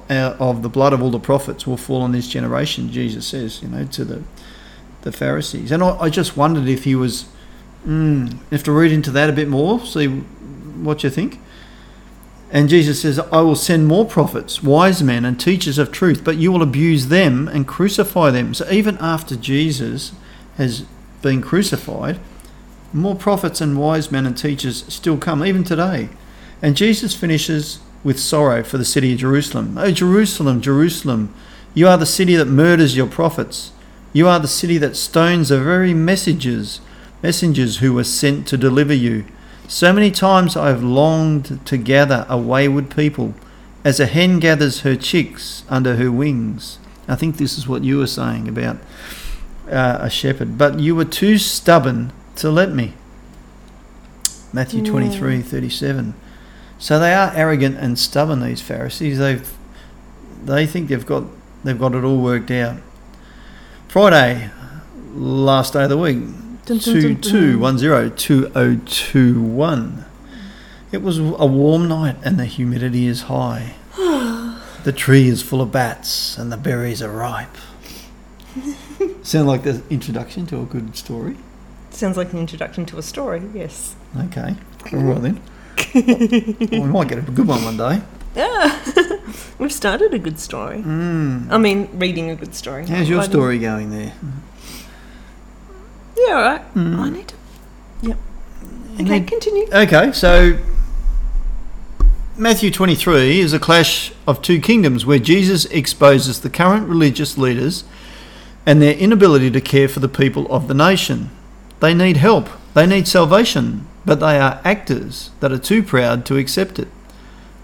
of 0.09 0.61
the 0.61 0.69
blood 0.69 0.93
of 0.93 1.01
all 1.01 1.11
the 1.11 1.19
prophets 1.19 1.65
will 1.65 1.77
fall 1.77 2.01
on 2.01 2.11
this 2.11 2.27
generation, 2.27 2.91
Jesus 2.91 3.27
says, 3.27 3.61
you 3.61 3.67
know, 3.67 3.85
to 3.85 4.05
the, 4.05 4.23
the 5.01 5.11
Pharisees. 5.11 5.71
And 5.71 5.83
I, 5.83 5.97
I 5.97 6.09
just 6.09 6.37
wondered 6.37 6.67
if 6.67 6.83
he 6.83 6.95
was, 6.95 7.25
mm, 7.85 8.37
have 8.51 8.63
to 8.63 8.71
read 8.71 8.91
into 8.91 9.11
that 9.11 9.29
a 9.29 9.33
bit 9.33 9.47
more, 9.47 9.79
see 9.85 10.07
what 10.07 11.03
you 11.03 11.09
think. 11.09 11.39
And 12.51 12.67
Jesus 12.67 13.01
says, 13.01 13.17
I 13.17 13.41
will 13.41 13.55
send 13.55 13.87
more 13.87 14.05
prophets, 14.05 14.61
wise 14.61 15.01
men, 15.01 15.23
and 15.23 15.39
teachers 15.39 15.77
of 15.77 15.91
truth, 15.91 16.23
but 16.23 16.35
you 16.35 16.51
will 16.51 16.61
abuse 16.61 17.07
them 17.07 17.47
and 17.47 17.65
crucify 17.65 18.29
them. 18.29 18.53
So 18.53 18.69
even 18.69 18.97
after 18.99 19.37
Jesus 19.37 20.11
has 20.57 20.81
been 21.21 21.41
crucified, 21.41 22.19
more 22.91 23.15
prophets 23.15 23.61
and 23.61 23.79
wise 23.79 24.11
men 24.11 24.25
and 24.25 24.37
teachers 24.37 24.83
still 24.93 25.17
come, 25.17 25.45
even 25.45 25.63
today. 25.63 26.09
And 26.61 26.75
Jesus 26.75 27.15
finishes 27.15 27.79
with 28.03 28.19
sorrow 28.19 28.63
for 28.63 28.77
the 28.77 28.85
city 28.85 29.13
of 29.13 29.19
Jerusalem. 29.19 29.77
Oh, 29.77 29.91
Jerusalem, 29.91 30.61
Jerusalem, 30.61 31.33
you 31.73 31.87
are 31.87 31.97
the 31.97 32.05
city 32.05 32.35
that 32.35 32.45
murders 32.45 32.97
your 32.97 33.07
prophets. 33.07 33.71
You 34.13 34.27
are 34.27 34.39
the 34.39 34.47
city 34.47 34.77
that 34.79 34.95
stones 34.95 35.49
the 35.49 35.59
very 35.59 35.93
messengers, 35.93 36.81
messengers 37.23 37.77
who 37.77 37.93
were 37.93 38.03
sent 38.03 38.47
to 38.47 38.57
deliver 38.57 38.93
you. 38.93 39.25
So 39.67 39.93
many 39.93 40.11
times 40.11 40.57
I 40.57 40.67
have 40.67 40.83
longed 40.83 41.65
to 41.65 41.77
gather 41.77 42.25
a 42.27 42.37
wayward 42.37 42.93
people, 42.93 43.33
as 43.85 43.99
a 43.99 44.05
hen 44.05 44.39
gathers 44.39 44.81
her 44.81 44.95
chicks 44.95 45.63
under 45.69 45.95
her 45.95 46.11
wings. 46.11 46.77
I 47.07 47.15
think 47.15 47.37
this 47.37 47.57
is 47.57 47.67
what 47.67 47.83
you 47.83 47.97
were 47.97 48.07
saying 48.07 48.47
about 48.47 48.77
uh, 49.69 49.99
a 50.01 50.09
shepherd, 50.09 50.57
but 50.57 50.79
you 50.79 50.95
were 50.95 51.05
too 51.05 51.37
stubborn 51.37 52.11
to 52.35 52.51
let 52.51 52.71
me. 52.73 52.93
Matthew 54.51 54.83
three 54.83 55.41
thirty 55.41 55.69
seven. 55.69 56.15
So 56.81 56.97
they 56.97 57.13
are 57.13 57.31
arrogant 57.35 57.77
and 57.77 57.97
stubborn. 57.97 58.41
These 58.41 58.63
Pharisees, 58.63 59.19
they've 59.19 59.47
they 60.43 60.65
think 60.65 60.89
they've 60.89 61.05
got 61.05 61.25
they've 61.63 61.77
got 61.77 61.93
it 61.93 62.03
all 62.03 62.19
worked 62.19 62.49
out. 62.49 62.77
Friday, 63.87 64.49
last 65.13 65.73
day 65.73 65.83
of 65.83 65.91
the 65.91 65.97
week, 65.97 66.23
two 66.65 67.13
two 67.13 67.59
one 67.59 67.77
zero 67.77 68.09
two 68.09 68.51
oh 68.55 68.77
two 68.87 69.39
one. 69.39 70.05
It 70.91 71.03
was 71.03 71.19
a 71.19 71.45
warm 71.45 71.87
night 71.87 72.17
and 72.23 72.39
the 72.39 72.45
humidity 72.45 73.05
is 73.05 73.23
high. 73.23 73.75
the 73.95 74.93
tree 74.93 75.27
is 75.27 75.43
full 75.43 75.61
of 75.61 75.71
bats 75.71 76.35
and 76.35 76.51
the 76.51 76.57
berries 76.57 77.03
are 77.03 77.11
ripe. 77.11 77.57
Sound 79.21 79.47
like 79.47 79.61
the 79.61 79.83
introduction 79.91 80.47
to 80.47 80.59
a 80.59 80.65
good 80.65 80.97
story? 80.97 81.37
Sounds 81.91 82.17
like 82.17 82.33
an 82.33 82.39
introduction 82.39 82.87
to 82.87 82.97
a 82.97 83.03
story, 83.03 83.43
yes. 83.53 83.95
Okay, 84.17 84.55
all 84.91 84.99
right 84.99 85.21
then. 85.21 85.41
Well, 85.93 86.03
we 86.81 86.87
might 86.87 87.07
get 87.07 87.17
a 87.19 87.21
good 87.21 87.47
one 87.47 87.63
one 87.63 87.77
day. 87.77 88.01
Yeah. 88.35 88.79
We've 89.59 89.73
started 89.73 90.13
a 90.13 90.19
good 90.19 90.39
story. 90.39 90.77
Mm. 90.77 91.51
I 91.51 91.57
mean, 91.57 91.89
reading 91.93 92.29
a 92.29 92.35
good 92.35 92.55
story. 92.55 92.85
How's 92.87 93.09
your 93.09 93.23
story 93.23 93.59
going 93.59 93.91
there? 93.91 94.13
Yeah, 96.17 96.33
all 96.33 96.41
right. 96.41 96.73
Mm. 96.75 96.99
I 96.99 97.09
need 97.09 97.27
to. 97.27 97.35
Yep. 98.01 98.17
Okay, 98.93 99.03
need- 99.03 99.27
continue. 99.27 99.67
Okay, 99.71 100.11
so 100.11 100.57
Matthew 102.37 102.71
23 102.71 103.39
is 103.39 103.53
a 103.53 103.59
clash 103.59 104.11
of 104.25 104.41
two 104.41 104.59
kingdoms 104.59 105.05
where 105.05 105.19
Jesus 105.19 105.65
exposes 105.65 106.41
the 106.41 106.49
current 106.49 106.87
religious 106.87 107.37
leaders 107.37 107.83
and 108.65 108.81
their 108.81 108.95
inability 108.95 109.51
to 109.51 109.61
care 109.61 109.87
for 109.87 109.99
the 109.99 110.09
people 110.09 110.51
of 110.51 110.67
the 110.67 110.73
nation. 110.73 111.29
They 111.79 111.93
need 111.93 112.17
help, 112.17 112.49
they 112.73 112.85
need 112.85 113.07
salvation, 113.07 113.87
but 114.05 114.19
they 114.19 114.39
are 114.39 114.61
actors 114.63 115.31
that 115.39 115.51
are 115.51 115.57
too 115.57 115.83
proud 115.83 116.25
to 116.25 116.37
accept 116.37 116.79
it. 116.79 116.87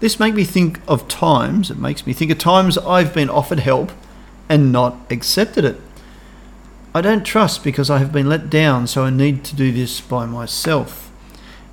This 0.00 0.20
makes 0.20 0.36
me 0.36 0.44
think 0.44 0.80
of 0.86 1.08
times, 1.08 1.70
it 1.70 1.78
makes 1.78 2.06
me 2.06 2.12
think 2.12 2.30
of 2.30 2.38
times 2.38 2.78
I've 2.78 3.12
been 3.12 3.28
offered 3.28 3.60
help 3.60 3.90
and 4.48 4.72
not 4.72 4.96
accepted 5.10 5.64
it. 5.64 5.80
I 6.94 7.00
don't 7.00 7.24
trust 7.24 7.64
because 7.64 7.90
I 7.90 7.98
have 7.98 8.12
been 8.12 8.28
let 8.28 8.48
down, 8.48 8.86
so 8.86 9.04
I 9.04 9.10
need 9.10 9.44
to 9.44 9.56
do 9.56 9.72
this 9.72 10.00
by 10.00 10.24
myself. 10.26 11.10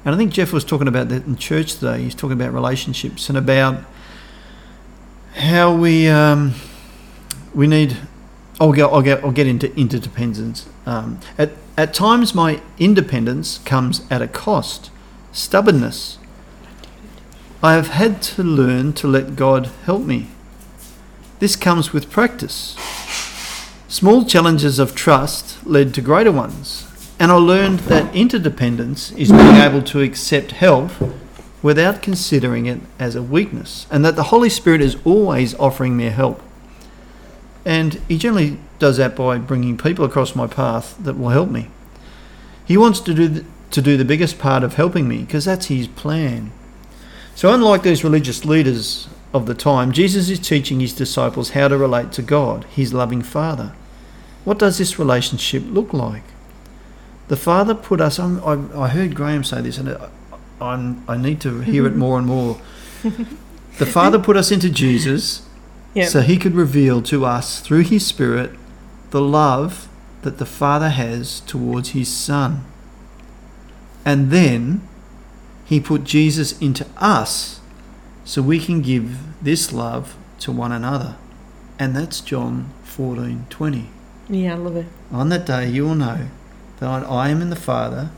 And 0.03 0.13
I 0.13 0.17
think 0.17 0.33
Jeff 0.33 0.53
was 0.53 0.63
talking 0.63 0.87
about 0.87 1.09
that 1.09 1.25
in 1.25 1.35
church 1.35 1.75
today. 1.75 2.03
He's 2.03 2.13
talking 2.13 2.39
about 2.39 2.53
relationships 2.53 3.27
and 3.29 3.37
about 3.37 3.83
how 5.35 5.75
we 5.75 6.07
um, 6.07 6.53
we 7.53 7.65
need. 7.67 7.97
I'll 8.59 8.71
get 8.71 8.85
I'll 8.85 9.01
get 9.01 9.23
I'll 9.23 9.31
get 9.31 9.47
into 9.47 9.75
interdependence. 9.75 10.67
Um, 10.85 11.19
at 11.37 11.51
at 11.77 11.93
times, 11.93 12.33
my 12.33 12.61
independence 12.79 13.57
comes 13.59 14.01
at 14.09 14.21
a 14.21 14.27
cost, 14.27 14.91
stubbornness. 15.31 16.17
I 17.61 17.73
have 17.73 17.89
had 17.89 18.21
to 18.23 18.43
learn 18.43 18.93
to 18.93 19.07
let 19.07 19.35
God 19.35 19.69
help 19.85 20.03
me. 20.03 20.27
This 21.39 21.57
comes 21.57 21.91
with 21.91 22.09
practice. 22.09 22.77
Small 23.89 24.23
challenges 24.23 24.79
of 24.79 24.95
trust 24.95 25.65
led 25.65 25.93
to 25.93 26.01
greater 26.01 26.31
ones, 26.31 26.87
and 27.19 27.31
I 27.31 27.35
learned 27.35 27.79
that 27.79 28.15
interdependence 28.15 29.11
is 29.13 29.31
being 29.31 29.55
able 29.55 29.81
to 29.83 30.01
accept 30.01 30.51
help 30.51 30.91
without 31.61 32.01
considering 32.01 32.67
it 32.67 32.79
as 32.99 33.15
a 33.15 33.23
weakness, 33.23 33.85
and 33.91 34.05
that 34.05 34.15
the 34.15 34.31
Holy 34.31 34.49
Spirit 34.49 34.81
is 34.81 34.97
always 35.03 35.55
offering 35.55 35.97
me 35.97 36.05
help. 36.05 36.41
And 37.65 37.95
He 38.07 38.17
generally 38.17 38.59
does 38.79 38.97
that 38.97 39.15
by 39.15 39.37
bringing 39.37 39.77
people 39.77 40.05
across 40.05 40.35
my 40.35 40.47
path 40.47 40.97
that 41.03 41.17
will 41.17 41.29
help 41.29 41.49
me. 41.49 41.69
He 42.65 42.77
wants 42.77 42.99
to 43.01 43.13
do 43.13 43.27
the, 43.27 43.45
to 43.71 43.81
do 43.81 43.97
the 43.97 44.05
biggest 44.05 44.39
part 44.39 44.63
of 44.63 44.73
helping 44.75 45.07
me 45.07 45.19
because 45.19 45.45
that's 45.45 45.67
His 45.67 45.87
plan. 45.87 46.51
So, 47.35 47.53
unlike 47.53 47.83
these 47.83 48.03
religious 48.03 48.45
leaders 48.45 49.07
of 49.33 49.45
the 49.45 49.53
time, 49.53 49.91
Jesus 49.91 50.29
is 50.29 50.39
teaching 50.39 50.79
his 50.79 50.93
disciples 50.93 51.49
how 51.49 51.67
to 51.67 51.77
relate 51.77 52.13
to 52.13 52.21
God, 52.21 52.63
his 52.65 52.93
loving 52.93 53.21
Father. 53.21 53.73
What 54.45 54.57
does 54.59 54.77
this 54.77 54.97
relationship 54.97 55.63
look 55.65 55.91
like? 55.91 56.23
The 57.27 57.35
Father 57.35 57.75
put 57.75 57.99
us 57.99 58.19
on. 58.19 58.39
I, 58.39 58.83
I 58.83 58.87
heard 58.87 59.15
Graham 59.15 59.43
say 59.43 59.59
this, 59.61 59.77
and 59.77 59.89
I, 59.89 60.09
I'm, 60.61 61.03
I 61.09 61.17
need 61.17 61.41
to 61.41 61.59
hear 61.59 61.85
it 61.85 61.95
more 61.97 62.17
and 62.17 62.25
more. 62.25 62.61
the 63.03 63.85
Father 63.85 64.17
put 64.17 64.37
us 64.37 64.49
into 64.51 64.69
Jesus 64.69 65.45
Yeah. 65.93 66.05
so 66.05 66.21
he 66.21 66.37
could 66.37 66.55
reveal 66.55 67.01
to 67.01 67.25
us 67.25 67.59
through 67.59 67.81
his 67.81 68.05
Spirit 68.05 68.51
the 69.15 69.21
love 69.21 69.87
that 70.23 70.39
the 70.39 70.45
Father 70.45 70.89
has 70.89 71.39
towards 71.39 71.91
his 71.91 72.11
Son. 72.11 72.65
And 74.03 74.29
then 74.29 74.85
he 75.63 75.79
put 75.79 76.03
Jesus 76.03 76.59
into 76.59 76.85
us 76.97 77.61
so 78.25 78.41
we 78.41 78.59
can 78.59 78.81
give 78.81 79.17
this 79.41 79.71
love 79.71 80.17
to 80.39 80.51
one 80.51 80.73
another. 80.73 81.15
And 81.79 81.95
that's 81.95 82.19
John 82.19 82.73
14 82.83 83.45
20. 83.49 83.89
yeah, 84.27 84.51
I 84.51 84.57
love 84.57 84.75
it. 84.75 84.87
On 85.13 85.29
that 85.29 85.45
day, 85.45 85.69
you 85.69 85.85
will 85.85 85.95
know 85.95 86.27
that 86.79 86.89
I 86.89 86.99
I 87.03 87.29
am 87.29 87.41
in 87.41 87.49
the 87.49 87.55
Father, 87.55 88.09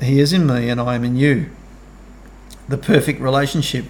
He 0.00 0.20
is 0.20 0.32
in 0.32 0.46
me, 0.46 0.68
and 0.68 0.80
I 0.80 0.94
am 0.94 1.02
in 1.02 1.16
you. 1.16 1.50
The 2.68 2.78
perfect 2.78 3.20
relationship. 3.20 3.86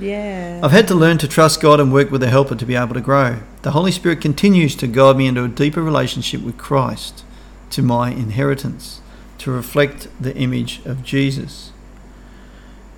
Yeah. 0.00 0.60
I've 0.62 0.72
had 0.72 0.88
to 0.88 0.94
learn 0.94 1.18
to 1.18 1.28
trust 1.28 1.60
God 1.60 1.80
and 1.80 1.92
work 1.92 2.10
with 2.10 2.22
a 2.22 2.28
helper 2.28 2.54
to 2.54 2.66
be 2.66 2.74
able 2.74 2.94
to 2.94 3.00
grow. 3.00 3.38
The 3.62 3.72
Holy 3.72 3.92
Spirit 3.92 4.20
continues 4.20 4.74
to 4.76 4.86
guide 4.86 5.16
me 5.16 5.26
into 5.26 5.44
a 5.44 5.48
deeper 5.48 5.82
relationship 5.82 6.42
with 6.42 6.58
Christ, 6.58 7.24
to 7.70 7.82
my 7.82 8.10
inheritance, 8.10 9.00
to 9.38 9.50
reflect 9.50 10.08
the 10.20 10.36
image 10.36 10.80
of 10.84 11.02
Jesus. 11.04 11.72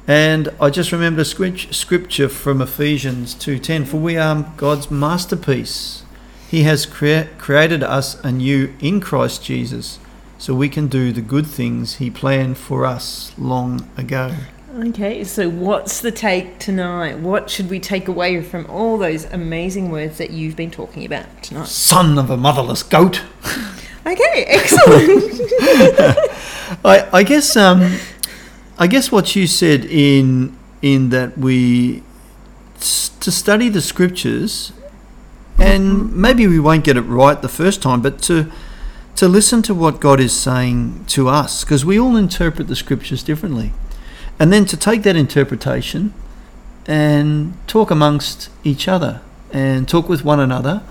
And 0.07 0.49
I 0.61 0.71
just 0.71 0.93
remembered 0.93 1.23
a 1.23 1.25
script- 1.25 1.75
scripture 1.75 2.29
from 2.29 2.61
Ephesians 2.61 3.35
2:10 3.35 3.85
for 3.85 3.99
we 3.99 4.17
are 4.17 4.53
God's 4.57 4.91
masterpiece. 4.91 6.03
He 6.51 6.65
has 6.65 6.85
crea- 6.85 7.29
created 7.39 7.85
us 7.85 8.17
anew 8.25 8.71
in 8.81 9.01
Christ 9.01 9.45
Jesus 9.45 9.99
so 10.37 10.55
we 10.55 10.69
can 10.69 10.89
do 10.89 11.13
the 11.13 11.21
good 11.21 11.47
things 11.47 11.97
he 11.97 12.11
planned 12.11 12.59
for 12.59 12.85
us 12.85 13.31
long 13.39 13.89
ago. 13.97 14.33
Okay, 14.79 15.25
so 15.25 15.51
what's 15.51 16.01
the 16.01 16.13
take 16.13 16.61
tonight? 16.61 17.19
What 17.19 17.51
should 17.51 17.69
we 17.69 17.81
take 17.81 18.07
away 18.07 18.41
from 18.41 18.67
all 18.67 18.99
those 18.99 19.25
amazing 19.25 19.91
words 19.91 20.17
that 20.19 20.31
you've 20.31 20.55
been 20.55 20.71
talking 20.71 21.05
about 21.05 21.43
tonight? 21.43 21.67
Son 21.67 22.17
of 22.17 22.31
a 22.31 22.37
motherless 22.37 22.85
goat. 22.85 23.23
Okay, 24.07 24.45
excellent. 24.47 25.41
I, 26.85 27.09
I 27.13 27.23
guess 27.25 27.57
um, 27.57 27.97
I 28.79 28.87
guess 28.87 29.11
what 29.11 29.35
you 29.35 29.49
said 29.49 29.85
in 29.85 30.57
in 30.83 31.09
that 31.11 31.37
we 31.37 32.05
to 32.79 33.33
study 33.33 33.69
the 33.69 33.83
scriptures, 33.83 34.73
and 35.59 36.15
maybe 36.15 36.47
we 36.47 36.61
won't 36.61 36.85
get 36.85 36.97
it 36.97 37.03
right 37.03 37.43
the 37.43 37.49
first 37.49 37.83
time, 37.83 38.03
but 38.03 38.23
to 38.23 38.53
to 39.17 39.27
listen 39.27 39.63
to 39.63 39.75
what 39.75 39.99
God 39.99 40.21
is 40.21 40.33
saying 40.33 41.07
to 41.09 41.29
us, 41.29 41.65
because 41.65 41.85
we 41.85 41.99
all 41.99 42.17
interpret 42.17 42.69
the 42.69 42.77
scriptures 42.77 43.25
differently, 43.25 43.73
and 44.41 44.53
then 44.53 44.65
to 44.65 44.77
take 44.77 45.03
that 45.05 45.15
interpretation 45.15 46.15
and 46.87 47.55
talk 47.69 47.91
amongst 47.91 48.49
each 48.65 48.89
other 48.89 49.21
and 49.53 49.87
talk 49.87 50.09
with 50.09 50.25
one 50.25 50.41
another 50.41 50.83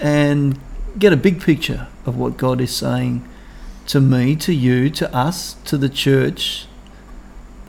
and 0.00 0.58
get 0.98 1.12
a 1.12 1.16
big 1.16 1.40
picture 1.40 1.88
of 2.06 2.16
what 2.16 2.36
God 2.36 2.60
is 2.60 2.74
saying 2.74 3.28
to 3.88 4.00
me, 4.00 4.36
to 4.36 4.54
you, 4.54 4.88
to 4.90 5.14
us, 5.14 5.54
to 5.64 5.76
the 5.76 5.88
church. 5.88 6.66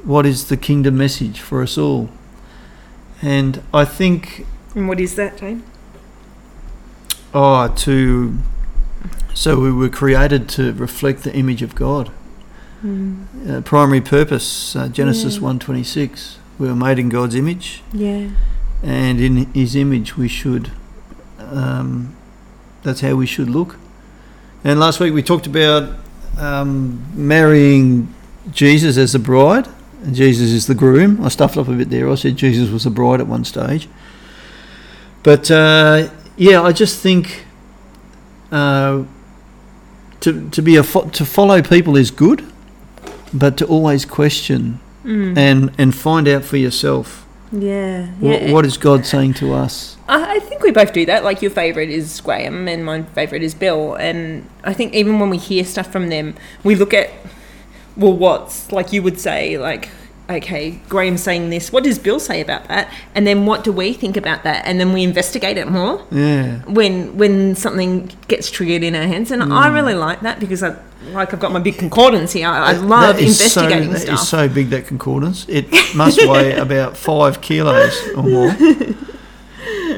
What 0.04 0.26
is 0.26 0.50
the 0.50 0.58
kingdom 0.58 0.98
message 0.98 1.40
for 1.40 1.64
us 1.64 1.78
all? 1.78 2.10
And 3.22 3.64
I 3.74 3.86
think, 3.86 4.46
and 4.76 4.88
what 4.88 5.00
is 5.00 5.16
that, 5.16 5.38
Jane? 5.38 5.64
oh, 7.34 7.68
to 7.70 8.38
so 9.34 9.60
we 9.60 9.72
were 9.72 9.90
created 9.90 10.48
to 10.50 10.74
reflect 10.74 11.24
the 11.24 11.34
image 11.34 11.62
of 11.62 11.74
God. 11.74 12.12
Uh, 12.84 13.62
primary 13.62 14.02
purpose, 14.02 14.76
uh, 14.76 14.88
Genesis 14.88 15.36
Yeah. 15.36 15.42
one 15.42 15.60
twenty 15.60 15.84
six. 15.84 16.38
We 16.58 16.68
were 16.68 16.76
made 16.76 16.98
in 17.00 17.10
God's 17.10 17.36
image, 17.36 17.84
Yeah. 17.94 18.30
and 18.82 19.20
in 19.20 19.46
His 19.54 19.76
image 19.76 20.18
we 20.18 20.28
should. 20.28 20.72
Um, 21.40 22.14
that's 22.84 23.02
how 23.02 23.14
we 23.16 23.26
should 23.28 23.50
look. 23.50 23.76
And 24.64 24.80
last 24.80 25.00
week 25.00 25.14
we 25.14 25.22
talked 25.22 25.46
about 25.46 25.90
um, 26.40 27.02
marrying 27.14 28.08
Jesus 28.52 28.98
as 28.98 29.12
the 29.14 29.20
bride, 29.20 29.68
and 30.04 30.16
Jesus 30.16 30.50
is 30.52 30.66
the 30.66 30.74
groom. 30.76 31.20
I 31.24 31.30
stuffed 31.30 31.58
up 31.58 31.68
a 31.68 31.74
bit 31.74 31.90
there. 31.92 32.10
I 32.10 32.16
said 32.16 32.36
Jesus 32.36 32.70
was 32.72 32.84
the 32.86 32.90
bride 32.90 33.20
at 33.22 33.28
one 33.28 33.44
stage. 33.46 33.88
But 35.24 35.52
uh, 35.52 36.10
yeah, 36.36 36.64
I 36.64 36.72
just 36.72 37.00
think 37.00 37.46
uh, 38.52 39.04
to 40.22 40.50
to 40.50 40.62
be 40.64 40.78
a 40.78 40.84
fo- 40.84 41.10
to 41.10 41.26
follow 41.26 41.62
people 41.62 41.96
is 41.96 42.10
good, 42.12 42.44
but 43.34 43.58
to 43.58 43.66
always 43.66 44.06
question 44.06 44.80
Mm. 45.06 45.36
and 45.36 45.72
and 45.80 45.96
find 45.96 46.28
out 46.28 46.44
for 46.44 46.58
yourself 46.58 47.26
Yeah. 47.52 48.06
what, 48.20 48.42
yeah. 48.42 48.52
what 48.52 48.66
is 48.68 48.78
God 48.78 49.04
saying 49.06 49.34
to 49.36 49.52
us. 49.54 49.98
I 50.08 50.36
I 50.36 50.40
think 50.40 50.62
we 50.62 50.72
both 50.72 50.94
do 50.94 51.06
that. 51.08 51.24
Like 51.24 51.42
your 51.42 51.50
favourite 51.52 51.90
is 51.90 52.22
Graham 52.22 52.68
and 52.68 52.86
my 52.86 53.02
favourite 53.16 53.42
is 53.44 53.56
Bill. 53.56 53.96
And 53.96 54.46
I 54.64 54.74
think 54.74 54.94
even 54.94 55.20
when 55.20 55.30
we 55.32 55.38
hear 55.38 55.64
stuff 55.66 55.92
from 55.92 56.10
them, 56.10 56.36
we 56.64 56.76
look 56.76 56.94
at, 56.94 57.10
well, 57.98 58.14
what's, 58.14 58.72
like 58.72 58.94
you 58.94 59.02
would 59.04 59.20
say, 59.20 59.58
like, 59.58 59.90
okay, 60.38 60.80
Graham's 60.90 61.22
saying 61.24 61.50
this. 61.50 61.72
What 61.72 61.84
does 61.84 62.00
Bill 62.00 62.20
say 62.20 62.42
about 62.42 62.68
that? 62.68 62.92
And 63.16 63.26
then 63.28 63.46
what 63.46 63.64
do 63.64 63.72
we 63.72 63.94
think 63.94 64.18
about 64.18 64.44
that? 64.44 64.66
And 64.66 64.80
then 64.80 64.94
we 64.94 65.04
investigate 65.04 65.58
it 65.58 65.68
more 65.68 66.04
Yeah. 66.12 66.60
when 66.64 67.18
when 67.18 67.56
something 67.56 68.10
gets 68.28 68.50
triggered 68.50 68.84
in 68.84 68.96
our 68.96 69.08
hands. 69.08 69.32
And 69.32 69.42
I 69.54 69.68
really 69.68 69.94
like 69.96 70.22
that 70.22 70.40
because 70.40 70.64
I, 70.64 70.76
like 71.14 71.34
I've 71.34 71.40
got 71.40 71.52
my 71.52 71.60
big 71.60 71.78
concordance 71.78 72.32
here. 72.34 72.48
I, 72.48 72.70
I 72.70 72.72
love 72.74 73.20
is 73.20 73.38
so- 73.38 73.62
investigating 73.62 73.92
that 73.92 74.02
stuff. 74.02 74.22
is 74.22 74.28
so 74.30 74.48
big 74.48 74.70
that 74.70 74.88
concordance. 74.88 75.46
It 75.50 75.68
must 75.96 76.18
weigh 76.28 76.54
about 76.68 76.96
five 76.98 77.42
kilos 77.42 77.96
or 78.16 78.24
more, 78.24 78.56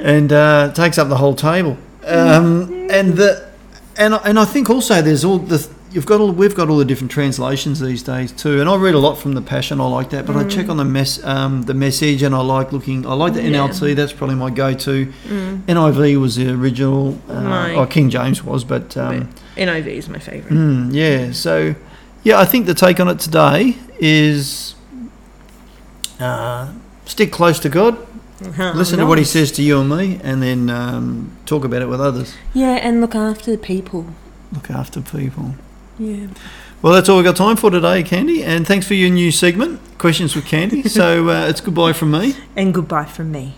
and 0.04 0.32
uh, 0.34 0.72
takes 0.74 0.98
up 0.98 1.10
the 1.10 1.17
whole 1.17 1.36
table. 1.36 1.78
Um, 2.06 2.88
and 2.89 3.13
the 3.15 3.50
and 3.98 4.13
and 4.26 4.38
I 4.39 4.46
think 4.46 4.69
also 4.69 5.02
there's 5.02 5.24
all 5.24 5.38
the 5.39 5.67
you've 5.93 6.06
got 6.06 6.19
all 6.19 6.32
we've 6.32 6.56
got 6.56 6.69
all 6.69 6.77
the 6.77 6.86
different 6.86 7.12
translations 7.12 7.79
these 7.79 8.03
days 8.03 8.32
too. 8.32 8.60
And 8.60 8.67
I 8.69 8.75
read 8.75 8.95
a 8.95 8.99
lot 8.99 9.15
from 9.17 9.34
the 9.34 9.41
Passion. 9.41 9.79
I 9.79 9.88
like 9.88 10.10
that, 10.10 10.25
but 10.25 10.36
I 10.36 10.43
check 10.47 10.67
on 10.69 10.77
the 10.77 10.86
mess 10.86 11.23
um, 11.23 11.63
the 11.63 11.73
message, 11.73 12.23
and 12.23 12.34
I 12.36 12.41
like 12.41 12.71
looking. 12.73 13.06
I 13.06 13.13
like 13.13 13.34
the 13.34 13.41
Yeah. 13.43 13.67
NLT. 13.67 13.95
That's 13.95 14.12
probably 14.13 14.36
my 14.36 14.49
go-to. 14.49 15.06
Mm. 15.27 15.62
NIV 15.67 16.19
was 16.19 16.36
the 16.36 16.49
original. 16.51 17.17
Uh, 17.29 17.41
My- 17.41 17.75
oh, 17.75 17.86
King 17.86 18.10
James 18.10 18.43
was, 18.43 18.63
but. 18.63 18.97
Um, 18.97 19.29
But 19.56 19.62
NIV 19.67 19.88
is 19.88 20.10
my 20.10 20.19
favourite. 20.19 20.51
Mm, 20.53 20.93
yeah. 20.93 21.32
So, 21.32 21.75
yeah, 22.23 22.39
I 22.39 22.45
think 22.45 22.65
the 22.65 22.73
take 22.73 22.99
on 22.99 23.08
it 23.08 23.19
today 23.19 23.77
is 23.99 24.73
uh, 26.19 26.69
stick 27.06 27.32
close 27.32 27.60
to 27.60 27.69
God, 27.69 27.97
Uh-huh. 28.43 28.71
listen 28.75 28.97
to 28.99 29.06
what 29.06 29.17
He 29.17 29.23
says 29.23 29.51
to 29.53 29.62
you 29.62 29.79
and 29.79 29.89
me, 29.89 30.19
and 30.23 30.41
then 30.41 30.69
um, 30.69 31.32
talk 31.45 31.63
about 31.65 31.82
it 31.82 31.88
with 31.89 32.01
others. 32.01 32.34
Yeah, 32.53 32.79
and 32.82 32.99
look 33.01 33.15
after 33.15 33.51
the 33.51 33.58
people. 33.58 34.08
Look 34.51 34.69
after 34.69 35.01
people. 35.01 35.56
Yeah. 35.97 36.27
Well, 36.82 36.93
that's 36.93 37.08
all 37.08 37.17
we've 37.17 37.25
got 37.25 37.36
time 37.38 37.56
for 37.56 37.71
today, 37.71 38.03
Candy. 38.03 38.43
And 38.43 38.67
thanks 38.67 38.86
for 38.86 38.93
your 38.93 39.10
new 39.10 39.32
segment, 39.32 39.79
Questions 39.97 40.36
with 40.36 40.45
Candy. 40.45 40.84
so 40.89 41.29
uh, 41.29 41.47
it's 41.47 41.62
goodbye 41.62 41.93
from 41.93 42.12
me. 42.12 42.36
And 42.56 42.73
goodbye 42.73 43.06
from 43.06 43.32
me. 43.32 43.56